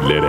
[0.00, 0.26] gönüllere.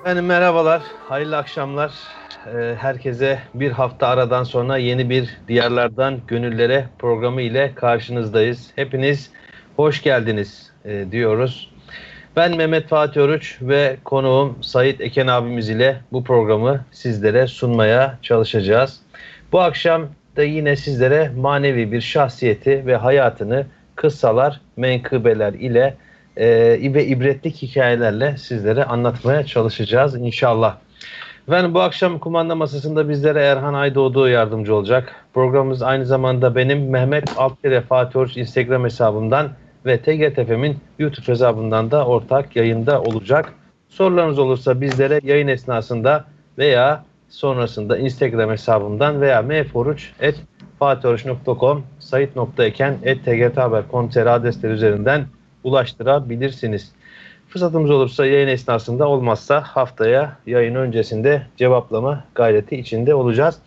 [0.00, 1.92] Efendim merhabalar, hayırlı akşamlar.
[2.46, 8.70] Ee, herkese bir hafta aradan sonra yeni bir Diyarlardan Gönüllere programı ile karşınızdayız.
[8.76, 9.30] Hepiniz
[9.76, 11.77] hoş geldiniz e, diyoruz.
[12.38, 19.00] Ben Mehmet Fatih Oruç ve konuğum Sait Eken abimiz ile bu programı sizlere sunmaya çalışacağız.
[19.52, 20.06] Bu akşam
[20.36, 23.66] da yine sizlere manevi bir şahsiyeti ve hayatını
[23.96, 25.96] kıssalar, menkıbeler ile
[26.36, 26.46] e,
[26.94, 30.76] ve ibretlik hikayelerle sizlere anlatmaya çalışacağız inşallah.
[31.48, 35.14] Efendim bu akşam kumanda masasında bizlere Erhan Aydoğdu yardımcı olacak.
[35.34, 39.48] Programımız aynı zamanda benim Mehmet Altkere Fatih Oruç Instagram hesabımdan
[39.88, 43.54] ve TGTF'min YouTube hesabından da ortak yayında olacak.
[43.88, 46.24] Sorularınız olursa bizlere yayın esnasında
[46.58, 55.26] veya sonrasında Instagram hesabımdan veya mforuç.fatihoruç.com sayit.eken.tgthaber.com.tr adresleri üzerinden
[55.64, 56.92] ulaştırabilirsiniz.
[57.48, 63.58] Fırsatımız olursa yayın esnasında olmazsa haftaya yayın öncesinde cevaplama gayreti içinde olacağız.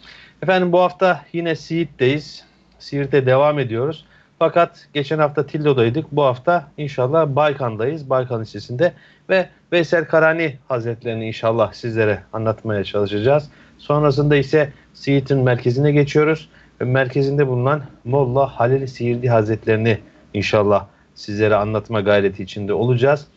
[0.43, 2.45] Efendim bu hafta yine Siirt'teyiz.
[2.79, 4.05] Siirt'e devam ediyoruz.
[4.41, 6.05] Fakat geçen hafta Tillo'daydık.
[6.11, 8.09] Bu hafta inşallah Baykan'dayız.
[8.09, 8.93] Baykan Lisesi'nde
[9.29, 13.49] ve Veysel Karani Hazretlerini inşallah sizlere anlatmaya çalışacağız.
[13.77, 16.49] Sonrasında ise Siirt'in merkezine geçiyoruz.
[16.81, 19.97] Ve merkezinde bulunan Molla Halil Siirdi Hazretlerini
[20.33, 23.27] inşallah sizlere anlatma gayreti içinde olacağız.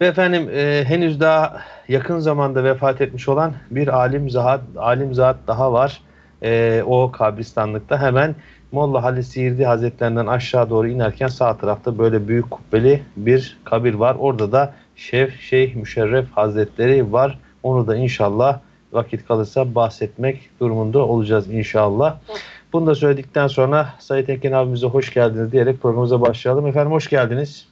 [0.00, 5.36] Ve efendim e, henüz daha yakın zamanda vefat etmiş olan bir alim zat, alim zat
[5.46, 6.00] daha var.
[6.42, 8.34] E, o kabristanlıkta hemen
[8.74, 14.16] Molla Halil Siirdi Hazretlerinden aşağı doğru inerken sağ tarafta böyle büyük kubbeli bir kabir var.
[14.18, 17.38] Orada da Şef Şeyh Müşerref Hazretleri var.
[17.62, 18.58] Onu da inşallah
[18.92, 22.16] vakit kalırsa bahsetmek durumunda olacağız inşallah.
[22.72, 26.66] Bunu da söyledikten sonra Sayit Ekin abimize hoş geldiniz diyerek programımıza başlayalım.
[26.66, 27.66] Efendim hoş geldiniz.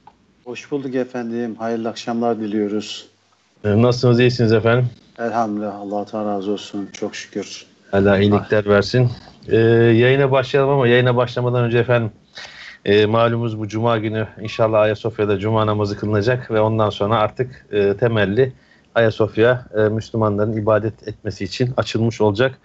[0.45, 1.55] Hoş bulduk efendim.
[1.59, 3.07] Hayırlı akşamlar diliyoruz.
[3.65, 4.19] Ee, Nasılsınız?
[4.19, 4.89] iyisiniz efendim?
[5.19, 5.75] Elhamdülillah.
[5.79, 6.89] Allah Teala razı olsun.
[6.93, 7.65] Çok şükür.
[7.93, 9.09] Allah iyilikler versin.
[9.49, 9.57] Ee,
[9.95, 12.11] yayına başlayalım ama yayına başlamadan önce efendim
[12.85, 17.97] e, malumuz bu cuma günü inşallah Ayasofya'da cuma namazı kılınacak ve ondan sonra artık e,
[17.97, 18.53] temelli
[18.95, 22.59] Ayasofya e, Müslümanların ibadet etmesi için açılmış olacak.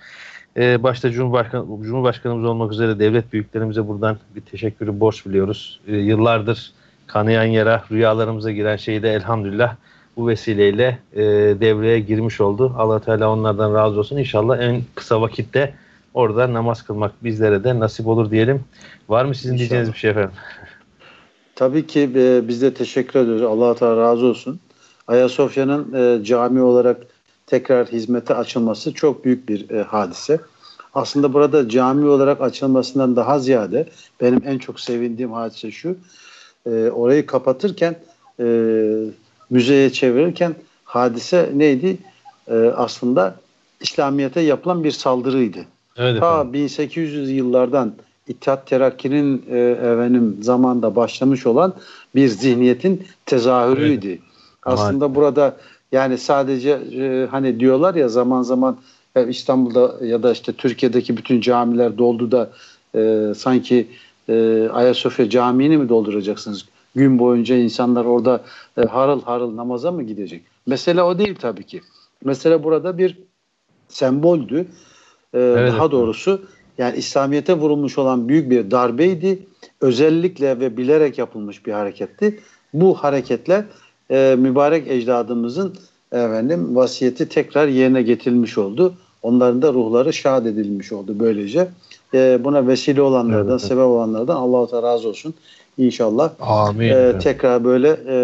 [0.56, 5.80] E, başta Cumhurbaşkanı, Cumhurbaşkanımız olmak üzere devlet büyüklerimize buradan bir teşekkürü borç biliyoruz.
[5.88, 6.72] E, yıllardır
[7.06, 9.76] kanayan yara rüyalarımıza giren şeyi de elhamdülillah
[10.16, 11.22] bu vesileyle e,
[11.60, 12.74] devreye girmiş oldu.
[12.78, 14.16] allah Teala onlardan razı olsun.
[14.16, 15.74] İnşallah en kısa vakitte
[16.18, 18.64] orada namaz kılmak bizlere de nasip olur diyelim.
[19.08, 19.58] Var mı sizin İnşallah.
[19.58, 20.30] diyeceğiniz bir şey efendim?
[21.54, 23.42] Tabii ki e, biz de teşekkür ediyoruz.
[23.42, 24.60] Allah Teala razı olsun.
[25.08, 26.96] Ayasofya'nın e, cami olarak
[27.46, 30.40] tekrar hizmete açılması çok büyük bir e, hadise.
[30.94, 33.88] Aslında burada cami olarak açılmasından daha ziyade
[34.20, 35.96] benim en çok sevindiğim hadise şu.
[36.66, 37.96] E, orayı kapatırken
[38.40, 38.44] e,
[39.50, 41.98] müzeye çevirirken hadise neydi?
[42.48, 43.34] E, aslında
[43.80, 45.58] İslamiyet'e yapılan bir saldırıydı.
[45.98, 46.52] Evet Ta efendim.
[46.52, 47.94] 1800 yıllardan
[48.28, 51.74] İttihat Terakki'nin e, efendim zamanda başlamış olan
[52.14, 54.18] bir zihniyetin tezahürüydü.
[54.62, 55.56] Aslında burada
[55.92, 58.76] yani sadece e, hani diyorlar ya zaman zaman
[59.16, 62.50] e, İstanbul'da ya da işte Türkiye'deki bütün camiler doldu da
[62.94, 63.88] e, sanki
[64.28, 66.64] e, Ayasofya Camii'ni mi dolduracaksınız?
[66.94, 68.40] Gün boyunca insanlar orada
[68.78, 70.42] e, harıl harıl namaza mı gidecek?
[70.66, 71.80] Mesele o değil tabii ki.
[72.24, 73.18] Mesele burada bir
[73.88, 74.66] semboldü.
[75.34, 76.40] E, Evet, daha doğrusu
[76.78, 79.38] yani İslamiyet'e vurulmuş olan büyük bir darbeydi.
[79.80, 82.40] Özellikle ve bilerek yapılmış bir hareketti.
[82.74, 83.64] Bu hareketler
[84.10, 85.74] e, mübarek ecdadımızın
[86.12, 88.94] efendim vasiyeti tekrar yerine getirilmiş oldu.
[89.22, 91.68] Onların da ruhları şad edilmiş oldu böylece.
[92.14, 93.60] E, buna vesile olanlardan, Evet.
[93.60, 95.34] sebep olanlardan Allah-u Teala razı olsun.
[95.78, 96.88] İnşallah Amin.
[96.88, 98.16] e, tekrar böyle e,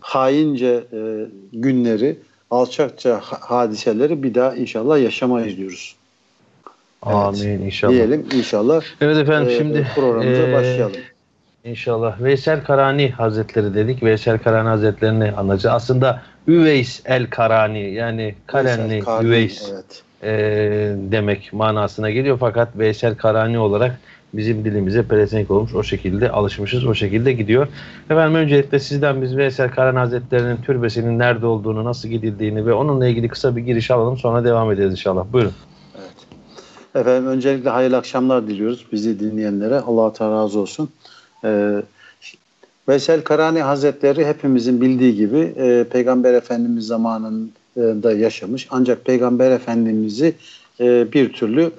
[0.00, 2.18] haince e, günleri,
[2.50, 5.96] alçakça ha- hadiseleri bir daha inşallah yaşamayız diyoruz.
[7.02, 7.92] Amin inşallah.
[7.92, 8.82] Diyelim inşallah.
[9.00, 10.96] Evet efendim e, şimdi programımıza e, başlayalım.
[11.64, 12.20] İnşallah.
[12.22, 14.02] Veysel Karani Hazretleri dedik.
[14.02, 15.76] Veysel Karani Hazretlerini anlatacağız.
[15.76, 20.02] Aslında Üveys el Karani yani Kalenli Karni, Üveys Evet.
[20.22, 20.30] e,
[21.12, 22.36] demek manasına geliyor.
[22.40, 23.98] Fakat Veysel Karani olarak
[24.34, 25.74] bizim dilimize pelesenk olmuş.
[25.74, 26.86] O şekilde alışmışız.
[26.86, 27.68] O şekilde gidiyor.
[28.10, 33.28] Efendim öncelikle sizden biz Veysel Karani Hazretleri'nin türbesinin nerede olduğunu, nasıl gidildiğini ve onunla ilgili
[33.28, 34.16] kısa bir giriş alalım.
[34.16, 35.24] Sonra devam ederiz inşallah.
[35.32, 35.52] Buyurun.
[36.98, 39.80] Efendim öncelikle hayırlı akşamlar diliyoruz bizi dinleyenlere.
[39.80, 40.88] Allah Teala razı olsun.
[41.44, 41.82] Ee,
[42.88, 48.68] Veysel Karani Hazretleri hepimizin bildiği gibi e, Peygamber Efendimiz zamanının da yaşamış.
[48.70, 50.34] Ancak Peygamber Efendimiz'i
[50.80, 51.70] e, bir türlü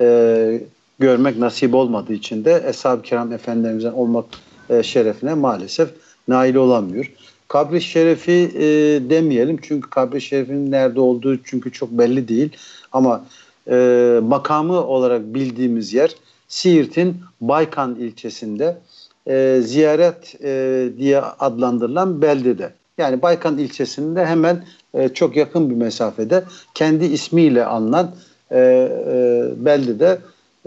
[0.00, 0.60] e,
[0.98, 4.24] görmek nasip olmadığı için de Eshab-ı Kiram Efendilerimizden olmak
[4.70, 5.88] e, şerefine maalesef
[6.28, 7.12] nail olamıyor.
[7.48, 8.64] Kabri şerefi e,
[9.10, 12.50] demeyelim çünkü kabri şerefinin nerede olduğu çünkü çok belli değil.
[12.92, 13.24] Ama
[13.70, 16.16] e, makamı olarak bildiğimiz yer
[16.48, 18.78] Siirt'in Baykan ilçesinde
[19.26, 22.72] e, ziyaret e, diye adlandırılan beldede.
[22.98, 24.64] Yani Baykan ilçesinde hemen
[24.94, 26.44] e, çok yakın bir mesafede
[26.74, 28.14] kendi ismiyle anılan
[28.50, 30.18] e, e, beldede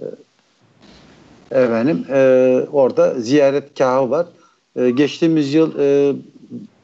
[0.02, 0.06] e,
[1.52, 4.28] efendim e, orada ziyaretgahı var.
[4.76, 6.16] E, geçtiğimiz yıl e,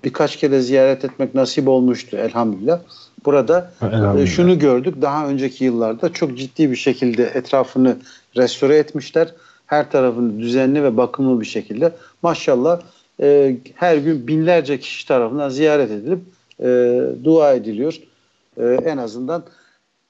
[0.03, 2.79] birkaç kere ziyaret etmek nasip olmuştu elhamdülillah.
[3.25, 4.23] Burada elhamdülillah.
[4.23, 5.01] E, şunu gördük.
[5.01, 7.97] Daha önceki yıllarda çok ciddi bir şekilde etrafını
[8.37, 9.27] restore etmişler.
[9.65, 11.91] Her tarafını düzenli ve bakımlı bir şekilde.
[12.21, 12.81] Maşallah
[13.21, 16.19] e, her gün binlerce kişi tarafından ziyaret edilip
[16.59, 17.99] e, dua ediliyor.
[18.57, 19.43] E, en azından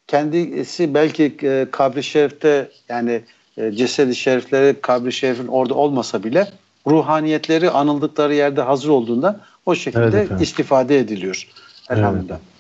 [0.08, 3.22] kendisi belki e, kabri şerifte yani
[3.58, 6.48] e, cesedi şerifleri kabri şerifin orada olmasa bile
[6.88, 11.48] ruhaniyetleri anıldıkları yerde hazır olduğunda o şekilde evet, istifade ediliyor.
[11.90, 12.36] Elhamdülillah.
[12.36, 12.51] Evet.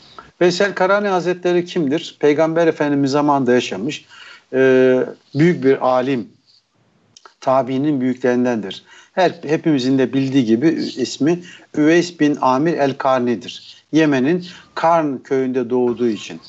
[0.41, 2.17] Veysel Karani Hazretleri kimdir?
[2.19, 4.05] Peygamber Efendimiz zamanında yaşamış.
[4.53, 5.03] E,
[5.35, 6.29] büyük bir alim.
[7.39, 8.83] Tabiinin büyüklerindendir.
[9.13, 10.67] Her hepimizin de bildiği gibi
[10.97, 11.39] ismi
[11.77, 13.83] Üveys bin Amir el-Karni'dir.
[13.91, 14.45] Yemen'in
[14.75, 16.41] Karn köyünde doğduğu için.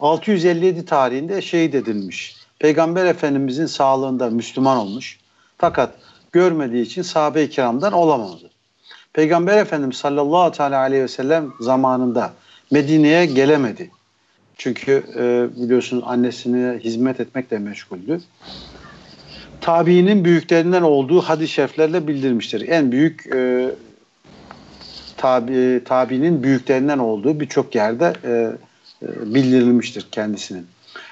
[0.00, 2.36] 657 tarihinde şehit edilmiş.
[2.58, 5.18] Peygamber Efendimizin sağlığında Müslüman olmuş.
[5.58, 5.94] Fakat
[6.32, 8.50] görmediği için sahabe-i kiramdan olamadı.
[9.12, 12.32] Peygamber Efendimiz sallallahu aleyhi ve sellem zamanında
[12.72, 13.90] Medine'ye gelemedi.
[14.56, 18.20] Çünkü e, biliyorsunuz annesine hizmet etmekle meşguldü.
[19.60, 22.68] Tabiinin büyüklerinden olduğu hadis-i şeriflerle bildirmiştir.
[22.68, 23.70] En büyük e,
[25.16, 28.30] tabi, tabinin büyüklerinden olduğu birçok yerde e,
[29.02, 30.66] e, bildirilmiştir kendisinin.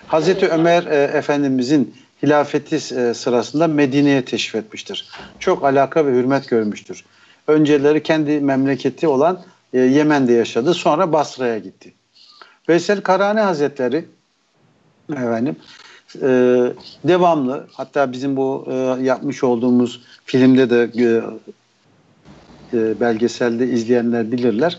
[0.06, 5.08] Hazreti Ömer e, Efendimizin hilafeti e, sırasında Medine'ye teşrif etmiştir.
[5.38, 7.04] Çok alaka ve hürmet görmüştür.
[7.46, 9.40] Önceleri kendi memleketi olan
[9.72, 10.74] e, Yemen'de yaşadı.
[10.74, 11.94] Sonra Basra'ya gitti.
[12.68, 14.04] Veysel Karani Hazretleri
[15.12, 15.56] efendim
[16.22, 16.28] e,
[17.04, 21.06] devamlı hatta bizim bu e, yapmış olduğumuz filmde de e,
[22.76, 24.78] e, belgeselde izleyenler bilirler.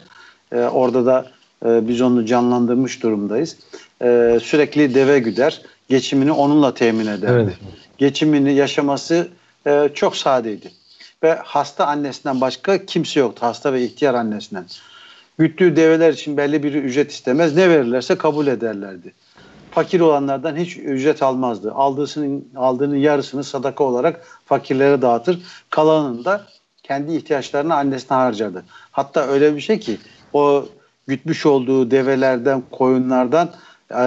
[0.51, 1.25] E, orada da
[1.65, 3.57] e, biz onu canlandırmış durumdayız.
[4.01, 5.61] E, sürekli deve güder.
[5.89, 7.35] Geçimini onunla temin eder.
[7.35, 7.53] Evet.
[7.97, 9.27] Geçimini yaşaması
[9.67, 10.71] e, çok sadeydi.
[11.23, 13.45] Ve hasta annesinden başka kimse yoktu.
[13.45, 14.65] Hasta ve ihtiyar annesinden.
[15.37, 17.55] Güttüğü develer için belli bir ücret istemez.
[17.55, 19.13] Ne verirlerse kabul ederlerdi.
[19.71, 21.71] Fakir olanlardan hiç ücret almazdı.
[21.71, 25.39] Aldığının, aldığının yarısını sadaka olarak fakirlere dağıtır.
[25.69, 26.45] Kalanını da
[26.83, 28.63] kendi ihtiyaçlarını annesine harcardı.
[28.91, 29.97] Hatta öyle bir şey ki
[30.33, 30.65] o
[31.07, 33.51] gütmüş olduğu develerden, koyunlardan
[33.97, 34.03] e,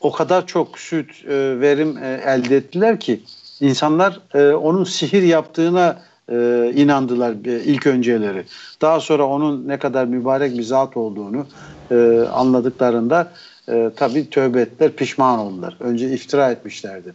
[0.00, 3.22] o kadar çok süt e, verim e, elde ettiler ki
[3.60, 5.98] insanlar e, onun sihir yaptığına
[6.32, 8.44] e, inandılar e, ilk önceleri.
[8.80, 11.46] Daha sonra onun ne kadar mübarek bir zat olduğunu
[11.90, 13.32] e, anladıklarında
[13.68, 15.76] e, tabii tövbe ettiler, pişman oldular.
[15.80, 17.12] Önce iftira etmişlerdi.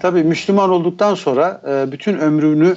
[0.00, 2.76] Tabii Müslüman olduktan sonra e, bütün ömrünü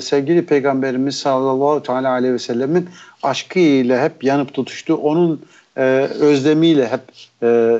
[0.00, 2.88] sevgili Peygamberimiz sallallahu teala aleyhi ve sellemin
[3.22, 4.94] aşkı ile hep yanıp tutuştu.
[4.94, 5.42] Onun
[5.76, 5.82] e,
[6.20, 7.00] özlemiyle hep
[7.42, 7.78] e,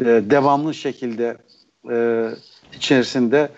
[0.00, 1.36] e, devamlı şekilde
[1.90, 2.26] e,
[2.76, 3.48] içerisinde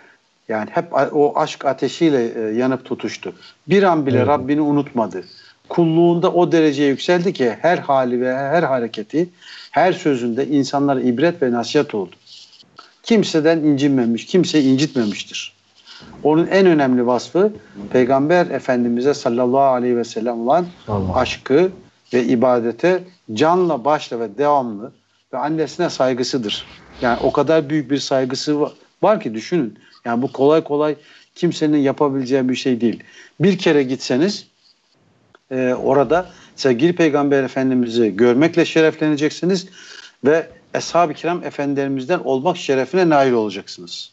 [0.49, 3.33] yani hep o aşk ateşiyle e, yanıp tutuştu.
[3.69, 4.29] Bir an bile evet.
[4.29, 5.25] Rabbini unutmadı.
[5.69, 9.29] Kulluğunda o dereceye yükseldi ki her hali ve her hareketi,
[9.71, 12.17] her sözünde insanlara ibret ve nasihat oldu
[13.03, 15.53] kimseden incinmemiş, kimse incitmemiştir.
[16.23, 17.53] Onun en önemli vasfı
[17.93, 21.17] Peygamber Efendimiz'e sallallahu aleyhi ve sellem olan Allah.
[21.17, 21.71] aşkı
[22.15, 24.93] ve ibadete canla başla ve devamlı
[25.33, 26.67] ve annesine saygısıdır.
[27.01, 28.61] Yani o kadar büyük bir saygısı
[29.03, 29.79] var ki düşünün.
[30.05, 30.97] Yani bu kolay kolay
[31.35, 33.03] kimsenin yapabileceği bir şey değil.
[33.41, 34.47] Bir kere gitseniz
[35.51, 39.69] e, orada sevgili Peygamber Efendimiz'i görmekle şerefleneceksiniz
[40.25, 44.11] ve Eshab-ı Kiram efendilerimizden olmak şerefine nail olacaksınız.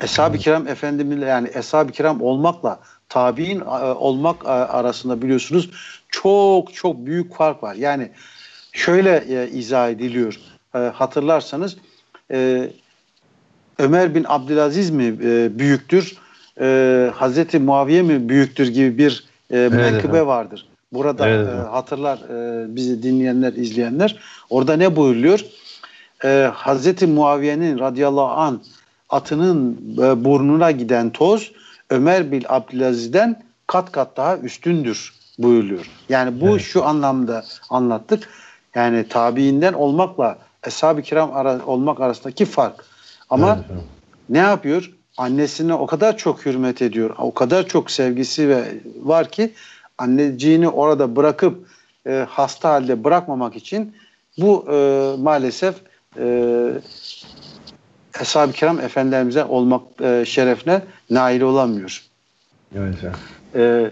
[0.00, 5.70] Eshab-ı Kiram efendimizle yani Eshab-ı Kiram olmakla tabi'in e, olmak e, arasında biliyorsunuz
[6.08, 7.74] çok çok büyük fark var.
[7.74, 8.10] Yani
[8.72, 10.40] şöyle e, izah ediliyor.
[10.74, 11.76] E, hatırlarsanız
[12.30, 12.70] e,
[13.78, 16.16] Ömer bin Abdülaziz mi e, büyüktür?
[16.60, 20.66] E, Hazreti Muaviye mi büyüktür gibi bir e, evet, menkıbe vardır.
[20.92, 21.48] Burada evet.
[21.48, 24.16] e, hatırlar e, bizi dinleyenler, izleyenler.
[24.50, 25.40] Orada ne buyuruyor?
[26.24, 28.60] E, Hazreti Muaviye'nin radıyallahu an
[29.08, 31.52] atının e, burnuna giden toz
[31.90, 35.90] Ömer bin Abdülaziz'den kat kat daha üstündür buyuruyor.
[36.08, 36.60] Yani bu evet.
[36.60, 38.28] şu anlamda anlattık.
[38.74, 42.84] Yani tabiinden olmakla eshab-ı kiram ara, olmak arasındaki fark.
[43.30, 43.80] Ama evet.
[44.28, 44.92] ne yapıyor?
[45.16, 47.14] Annesine o kadar çok hürmet ediyor.
[47.18, 48.64] O kadar çok sevgisi ve
[49.02, 49.52] var ki
[49.98, 51.66] anneciğini orada bırakıp
[52.06, 53.96] e, hasta halde bırakmamak için
[54.38, 54.76] bu e,
[55.18, 55.74] maalesef
[56.18, 56.72] e,
[58.20, 62.02] Eshab-ı Kiram Efendilerimize olmak e, şerefine nail olamıyor.
[62.76, 62.94] Evet.
[63.54, 63.90] E,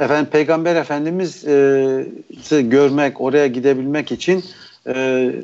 [0.00, 4.44] efendim Peygamber Efendimiz e, görmek, oraya gidebilmek için
[4.86, 4.94] e,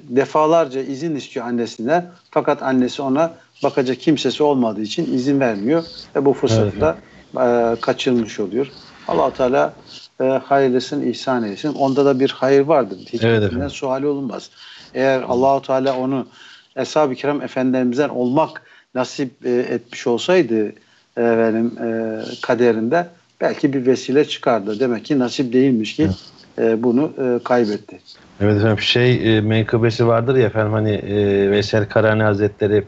[0.09, 2.11] defalarca izin istiyor annesinden.
[2.31, 5.85] Fakat annesi ona bakacak kimsesi olmadığı için izin vermiyor
[6.17, 6.97] ve bu fırsatta
[7.37, 7.79] evet.
[7.79, 8.67] e, kaçırmış oluyor.
[9.09, 9.73] allah Teala
[10.21, 11.75] e, hayırlısın, ihsan eylesin.
[11.75, 12.99] Onda da bir hayır vardır.
[13.13, 14.51] Hiç evet, suali olunmaz.
[14.95, 16.27] Eğer Allahu Teala onu
[16.77, 18.63] Eshab-ı Kiram Efendilerimizden olmak
[18.95, 20.73] nasip e, etmiş olsaydı
[21.17, 23.07] efendim, e, kaderinde
[23.41, 24.81] belki bir vesile çıkardı.
[24.81, 26.11] Demek ki nasip değilmiş ki
[26.61, 27.99] e, bunu e, kaybetti.
[28.41, 32.85] Evet efendim şey e, menkıbesi vardır ya efendim hani e, Veysel Karani Hazretleri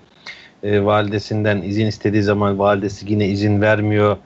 [0.63, 4.17] e, validesinden izin istediği zaman validesi yine izin vermiyor.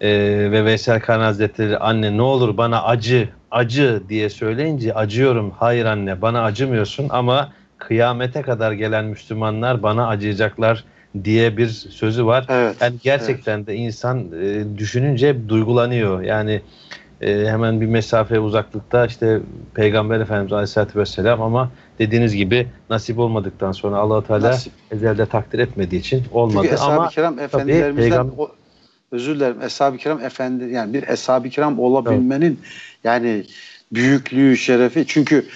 [0.00, 0.10] E,
[0.50, 5.50] ve Veysel Karani Hazretleri anne ne olur bana acı acı diye söyleyince acıyorum.
[5.50, 10.84] Hayır anne bana acımıyorsun ama kıyamete kadar gelen Müslümanlar bana acıyacaklar
[11.24, 12.46] diye bir sözü var.
[12.48, 13.66] Evet, yani gerçekten evet.
[13.66, 16.22] de insan e, düşününce duygulanıyor.
[16.22, 16.60] Yani
[17.22, 19.40] e, hemen bir mesafe uzaklıkta işte
[19.74, 24.72] Peygamber Efendimiz Aleyhisselatü Vesselam ama dediğiniz gibi nasip olmadıktan sonra allah Teala nasip.
[24.90, 26.66] ezelde takdir etmediği için olmadı.
[26.70, 28.30] Çünkü Eshab-ı Kiram Efendilerimizden Peygam...
[28.38, 28.48] o,
[29.12, 33.04] özür dilerim Eshab-ı Kiram Efendi yani bir Eshab-ı Kiram olabilmenin evet.
[33.04, 33.44] yani
[33.92, 35.46] büyüklüğü, şerefi çünkü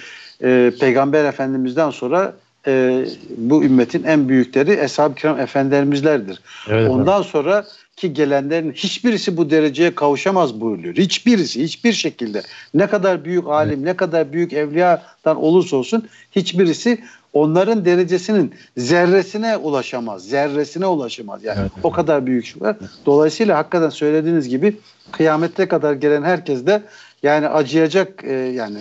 [0.43, 2.33] e, Peygamber Efendimiz'den sonra
[2.67, 3.05] e,
[3.37, 6.39] bu ümmetin en büyükleri Eshab-ı Kiram Efendilerimizlerdir.
[6.69, 7.31] Evet, Ondan evet.
[7.31, 7.65] sonra
[7.97, 10.95] ki gelenlerin hiçbirisi bu dereceye kavuşamaz buyuruyor.
[10.95, 12.41] Hiçbirisi, hiçbir şekilde.
[12.73, 20.23] Ne kadar büyük alim, ne kadar büyük evliyadan olursa olsun hiçbirisi onların derecesinin zerresine ulaşamaz.
[20.23, 21.43] Zerresine ulaşamaz.
[21.43, 22.75] Yani evet, o kadar büyük şeyler.
[23.05, 24.77] Dolayısıyla hakikaten söylediğiniz gibi
[25.11, 26.83] kıyamette kadar gelen herkes de
[27.23, 28.79] yani acıyacak e, yani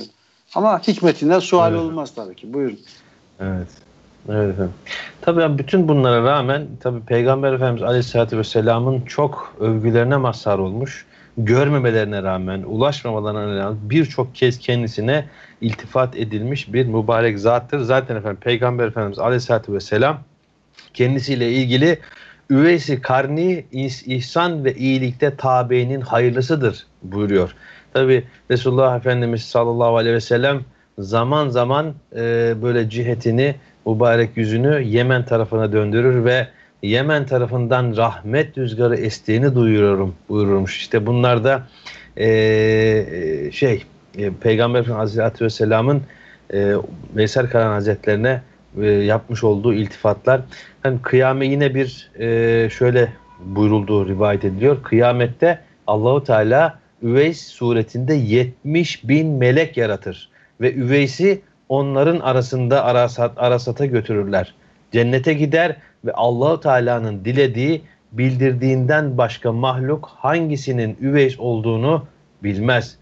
[0.54, 1.80] ama hikmetinden sual evet.
[1.80, 2.52] olmaz tabii ki.
[2.52, 2.78] Buyurun.
[3.40, 3.68] Evet.
[4.28, 4.74] Evet efendim.
[5.20, 11.06] Tabii yani bütün bunlara rağmen tabii Peygamber Efendimiz Aleyhisselatü Vesselam'ın çok övgülerine mazhar olmuş.
[11.38, 15.24] Görmemelerine rağmen, ulaşmamalarına rağmen birçok kez kendisine
[15.60, 17.80] iltifat edilmiş bir mübarek zattır.
[17.80, 20.18] Zaten efendim Peygamber Efendimiz Aleyhisselatü Vesselam
[20.94, 21.98] kendisiyle ilgili
[22.50, 23.64] üveysi karni
[24.06, 27.54] ihsan ve iyilikte tabiinin hayırlısıdır buyuruyor.
[27.92, 30.60] Tabi Resulullah Efendimiz sallallahu aleyhi ve sellem
[30.98, 33.54] zaman zaman e, böyle cihetini,
[33.86, 36.46] mübarek yüzünü Yemen tarafına döndürür ve
[36.82, 40.76] Yemen tarafından rahmet rüzgarı estiğini duyuruyorum buyururmuş.
[40.76, 41.62] İşte bunlar da
[42.16, 43.84] e, şey
[44.18, 46.02] e, Peygamber Efendimiz Aleyhisselatü Vesselam'ın
[46.52, 46.72] e,
[47.16, 48.42] Veysel Karan Hazretlerine
[48.80, 50.40] e, yapmış olduğu iltifatlar.
[50.84, 53.12] Yani kıyame yine bir e, şöyle
[53.44, 54.82] buyurulduğu rivayet ediliyor.
[54.82, 60.28] Kıyamette Allahu Teala Üveys suretinde 70 bin melek yaratır.
[60.60, 64.54] Ve Üveys'i onların arasında arasat, arasata götürürler.
[64.92, 67.82] Cennete gider ve Allahu Teala'nın dilediği
[68.12, 72.06] bildirdiğinden başka mahluk hangisinin Üveys olduğunu
[72.42, 72.96] bilmez.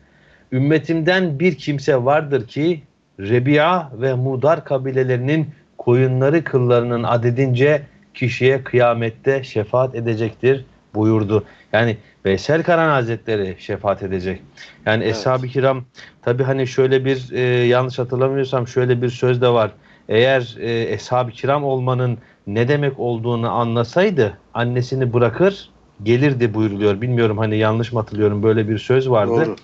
[0.52, 2.82] Ümmetimden bir kimse vardır ki
[3.20, 7.82] Rebi'a ve Mudar kabilelerinin koyunları kıllarının adedince
[8.14, 11.44] kişiye kıyamette şefaat edecektir buyurdu.
[11.74, 14.42] Yani Veysel Karan Hazretleri şefaat edecek.
[14.86, 15.16] Yani evet.
[15.16, 15.84] Eshab-ı Kiram
[16.22, 19.70] tabi hani şöyle bir e, yanlış hatırlamıyorsam şöyle bir söz de var.
[20.08, 25.70] Eğer e, Eshab-ı Kiram olmanın ne demek olduğunu anlasaydı annesini bırakır
[26.02, 27.00] gelirdi buyuruluyor.
[27.00, 29.46] Bilmiyorum hani yanlış mı hatırlıyorum böyle bir söz vardı.
[29.46, 29.56] Doğru.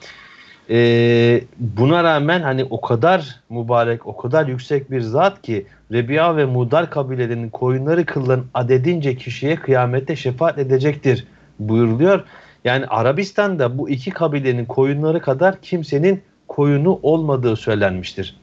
[0.70, 6.44] Ee, buna rağmen hani o kadar mübarek, o kadar yüksek bir zat ki Rebiya ve
[6.44, 11.26] Mudar kabilelerinin koyunları kılların adedince kişiye kıyamette şefaat edecektir
[11.68, 12.24] buyuruluyor.
[12.64, 18.36] Yani Arabistan'da bu iki kabilenin koyunları kadar kimsenin koyunu olmadığı söylenmiştir.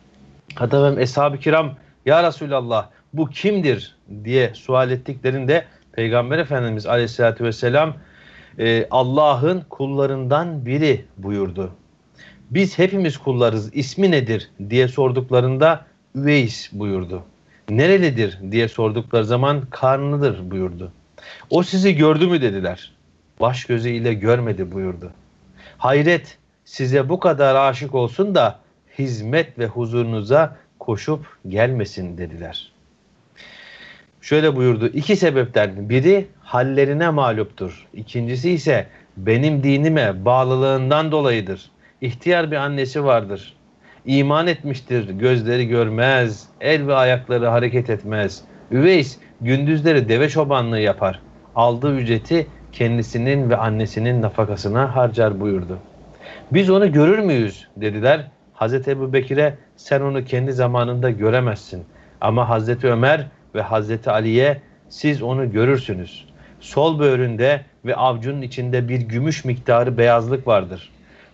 [0.56, 7.94] Hatta ben Eshab-ı Kiram Ya Resulallah bu kimdir diye sual ettiklerinde Peygamber Efendimiz Aleyhisselatü Vesselam
[8.60, 11.72] e, Allah'ın kullarından biri buyurdu.
[12.52, 17.24] Biz hepimiz kullarız ismi nedir diye sorduklarında Üveys buyurdu.
[17.70, 20.92] Nerelidir diye sordukları zaman karnıdır buyurdu.
[21.50, 22.97] O sizi gördü mü dediler
[23.40, 25.12] baş gözüyle görmedi buyurdu.
[25.78, 28.60] Hayret size bu kadar aşık olsun da
[29.00, 32.72] hizmet ve huzurunuza koşup gelmesin dediler.
[34.22, 34.88] Şöyle buyurdu.
[34.88, 37.88] İki sebepten biri hallerine mağluptur.
[37.94, 41.72] İkincisi ise benim dinime bağlılığından dolayıdır.
[42.02, 43.54] İhtiyar bir annesi vardır.
[44.06, 48.42] İman etmiştir, gözleri görmez, el ve ayakları hareket etmez.
[48.72, 51.22] Üveys gündüzleri deve çobanlığı yapar.
[51.56, 55.80] Aldığı ücreti kendisinin ve annesinin nafakasına harcar buyurdu.
[56.52, 58.28] Biz onu görür müyüz dediler.
[58.54, 61.86] Hazreti Ebu Bekir'e sen onu kendi zamanında göremezsin.
[62.22, 66.26] Ama Hazreti Ömer ve Hazreti Ali'ye siz onu görürsünüz.
[66.60, 70.90] Sol böğründe ve avcunun içinde bir gümüş miktarı beyazlık vardır.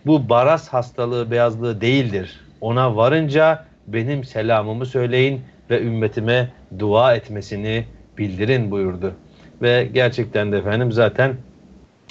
[0.06, 2.40] Bu baras hastalığı beyazlığı değildir.
[2.60, 7.84] Ona varınca benim selamımı söyleyin ve ümmetime dua etmesini
[8.18, 9.14] bildirin buyurdu.
[9.64, 11.34] Ve gerçekten de efendim zaten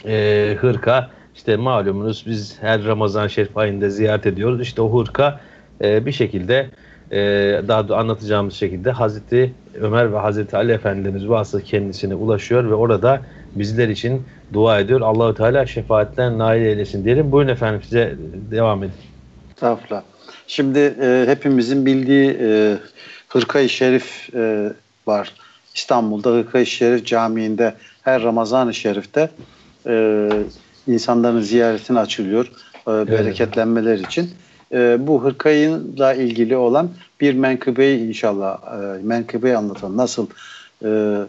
[0.05, 4.61] e, hırka işte malumunuz biz her Ramazan Şerif ayında ziyaret ediyoruz.
[4.61, 5.39] İşte o hırka
[5.81, 6.69] e, bir şekilde
[7.11, 7.19] e,
[7.67, 13.21] daha da anlatacağımız şekilde Hazreti Ömer ve Hazreti Ali Efendimiz vasıta kendisine ulaşıyor ve orada
[13.55, 15.01] bizler için dua ediyor.
[15.01, 17.31] Allahu Teala şefaatten nail eylesin diyelim.
[17.31, 18.15] Buyurun efendim size
[18.51, 18.93] devam edin.
[19.49, 20.03] Estağfurullah.
[20.47, 22.77] Şimdi e, hepimizin bildiği e,
[23.29, 24.73] Hırka-i Şerif e,
[25.07, 25.33] var.
[25.73, 29.29] İstanbul'da Hırka-i Şerif Camii'nde her Ramazan-ı Şerif'te
[29.87, 30.29] e,
[30.87, 32.51] insanların ziyaretine açılıyor.
[32.87, 34.31] E, bereketlenmeler için.
[34.71, 36.89] E, bu hırkayla ilgili olan
[37.21, 40.27] bir menkıbeyi inşallah e, menkıbeyi anlatan nasıl
[40.85, 41.19] e,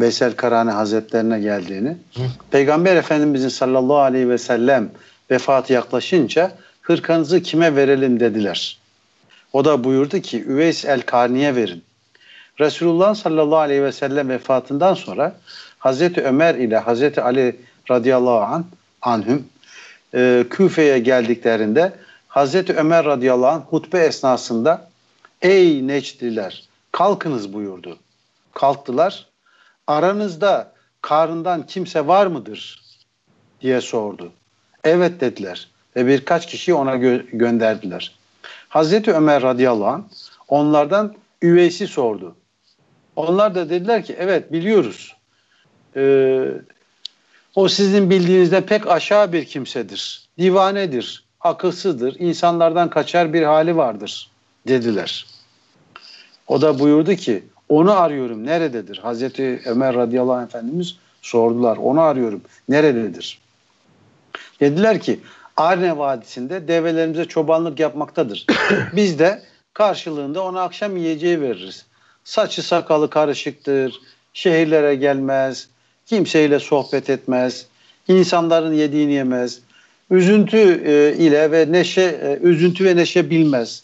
[0.00, 1.88] Veysel Karani Hazretlerine geldiğini.
[1.88, 2.22] Hı.
[2.50, 4.90] Peygamber Efendimizin sallallahu aleyhi ve sellem
[5.30, 6.52] vefatı yaklaşınca
[6.82, 8.78] hırkanızı kime verelim dediler.
[9.52, 11.82] O da buyurdu ki Üveys el Karni'ye verin.
[12.60, 15.36] Resulullah sallallahu aleyhi ve sellem vefatından sonra
[15.78, 17.56] Hazreti Ömer ile Hazreti Ali
[17.90, 18.64] radıyallahu an,
[19.02, 19.48] anhüm
[20.14, 21.92] e, Küfe'ye geldiklerinde
[22.28, 24.88] Hazreti Ömer radıyallahu anh hutbe esnasında
[25.42, 27.98] ey Necdliler kalkınız buyurdu.
[28.54, 29.26] Kalktılar.
[29.86, 32.84] Aranızda karından kimse var mıdır?
[33.60, 34.32] diye sordu.
[34.84, 38.14] Evet dediler ve birkaç kişi ona gö- gönderdiler.
[38.68, 40.02] Hazreti Ömer radıyallahu anh
[40.48, 42.36] onlardan üveysi sordu.
[43.16, 45.16] Onlar da dediler ki evet biliyoruz.
[45.96, 46.44] Ee,
[47.54, 50.28] o sizin bildiğinizde pek aşağı bir kimsedir.
[50.38, 54.30] Divanedir, akılsızdır, insanlardan kaçar bir hali vardır
[54.68, 55.26] dediler.
[56.46, 58.98] O da buyurdu ki onu arıyorum nerededir?
[58.98, 61.76] Hazreti Ömer radıyallahu anh efendimiz sordular.
[61.76, 63.38] Onu arıyorum nerededir?
[64.60, 65.20] Dediler ki
[65.56, 68.46] Arne Vadisi'nde develerimize çobanlık yapmaktadır.
[68.96, 69.42] Biz de
[69.74, 71.86] karşılığında ona akşam yiyeceği veririz.
[72.24, 74.00] Saçı sakalı karışıktır,
[74.32, 75.68] şehirlere gelmez,
[76.06, 77.66] kimseyle sohbet etmez,
[78.08, 79.60] insanların yediğini yemez,
[80.10, 83.82] üzüntü e, ile ve neşe, e, üzüntü ve neşe bilmez.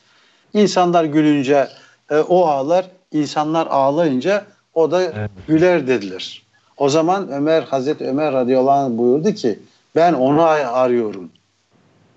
[0.55, 1.68] İnsanlar gülünce
[2.11, 5.31] e, o ağlar, insanlar ağlayınca o da evet.
[5.48, 6.42] güler dediler.
[6.76, 9.59] O zaman Ömer, Hazreti Ömer radıyallahu anh buyurdu ki
[9.96, 11.31] ben onu arıyorum.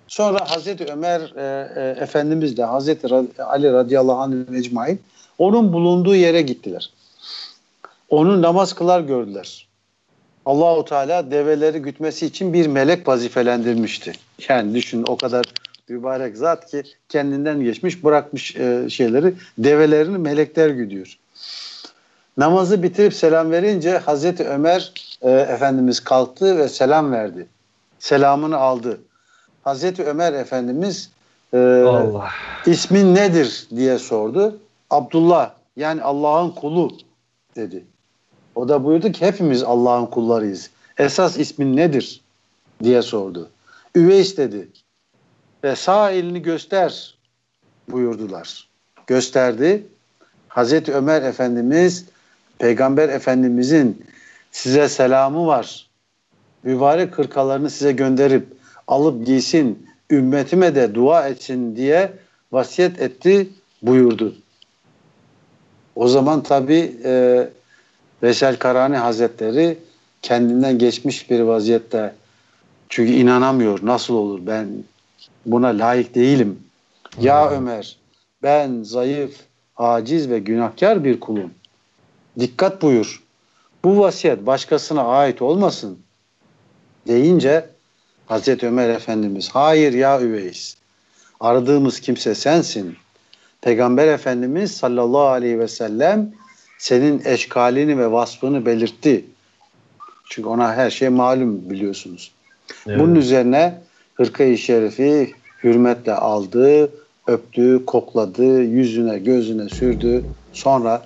[0.07, 3.07] Sonra Hazreti Ömer e, e, Efendimiz de Hazreti
[3.43, 5.01] Ali radıyallahu anh ecmain
[5.37, 6.89] onun bulunduğu yere gittiler.
[8.09, 9.67] Onu namaz kılar gördüler.
[10.45, 14.13] Allahu Teala develeri gütmesi için bir melek vazifelendirmişti.
[14.49, 15.45] Yani düşün o kadar
[15.89, 21.17] mübarek zat ki kendinden geçmiş bırakmış e, şeyleri develerini melekler güdüyor.
[22.37, 27.47] Namazı bitirip selam verince Hazreti Ömer e, Efendimiz kalktı ve selam verdi.
[27.99, 28.99] Selamını aldı.
[29.63, 31.09] Hazreti Ömer Efendimiz
[31.53, 32.29] e, Allah.
[32.65, 34.57] ismin nedir diye sordu.
[34.93, 36.97] Abdullah yani Allah'ın kulu
[37.56, 37.86] dedi.
[38.56, 40.69] O da buyurdu ki hepimiz Allah'ın kullarıyız.
[40.97, 42.21] Esas ismin nedir
[42.84, 43.49] diye sordu.
[43.95, 44.67] Üveys dedi.
[45.63, 47.17] Ve sağ elini göster
[47.89, 48.67] buyurdular.
[49.08, 49.88] Gösterdi.
[50.47, 52.06] Hazreti Ömer Efendimiz
[52.60, 54.06] Peygamber Efendimizin
[54.51, 55.89] size selamı var.
[56.63, 58.47] Mübarek kırkalarını size gönderip
[58.88, 62.13] alıp giysin, ümmetime de dua etsin diye
[62.51, 63.49] vasiyet etti
[63.82, 64.36] buyurdu.
[65.95, 67.47] O zaman tabi e,
[68.23, 69.77] Veysel Karani Hazretleri
[70.21, 72.13] kendinden geçmiş bir vaziyette
[72.89, 74.67] çünkü inanamıyor nasıl olur ben
[75.45, 76.60] buna layık değilim.
[77.19, 77.97] Ya Ömer
[78.43, 79.36] ben zayıf,
[79.77, 81.51] aciz ve günahkar bir kulum.
[82.39, 83.23] Dikkat buyur.
[83.84, 85.99] Bu vasiyet başkasına ait olmasın
[87.08, 87.65] deyince
[88.25, 90.75] Hazreti Ömer Efendimiz hayır ya Üveys
[91.39, 92.97] aradığımız kimse sensin.
[93.63, 96.32] Peygamber Efendimiz sallallahu aleyhi ve sellem
[96.78, 99.26] senin eşkalini ve vasfını belirtti.
[100.30, 102.32] Çünkü ona her şey malum biliyorsunuz.
[102.88, 102.99] Evet.
[102.99, 103.82] Bunun üzerine
[104.15, 106.91] hırka-i şerifi hürmetle aldı,
[107.28, 110.26] öptü, kokladı, yüzüne, gözüne sürdü.
[110.54, 111.06] Sonra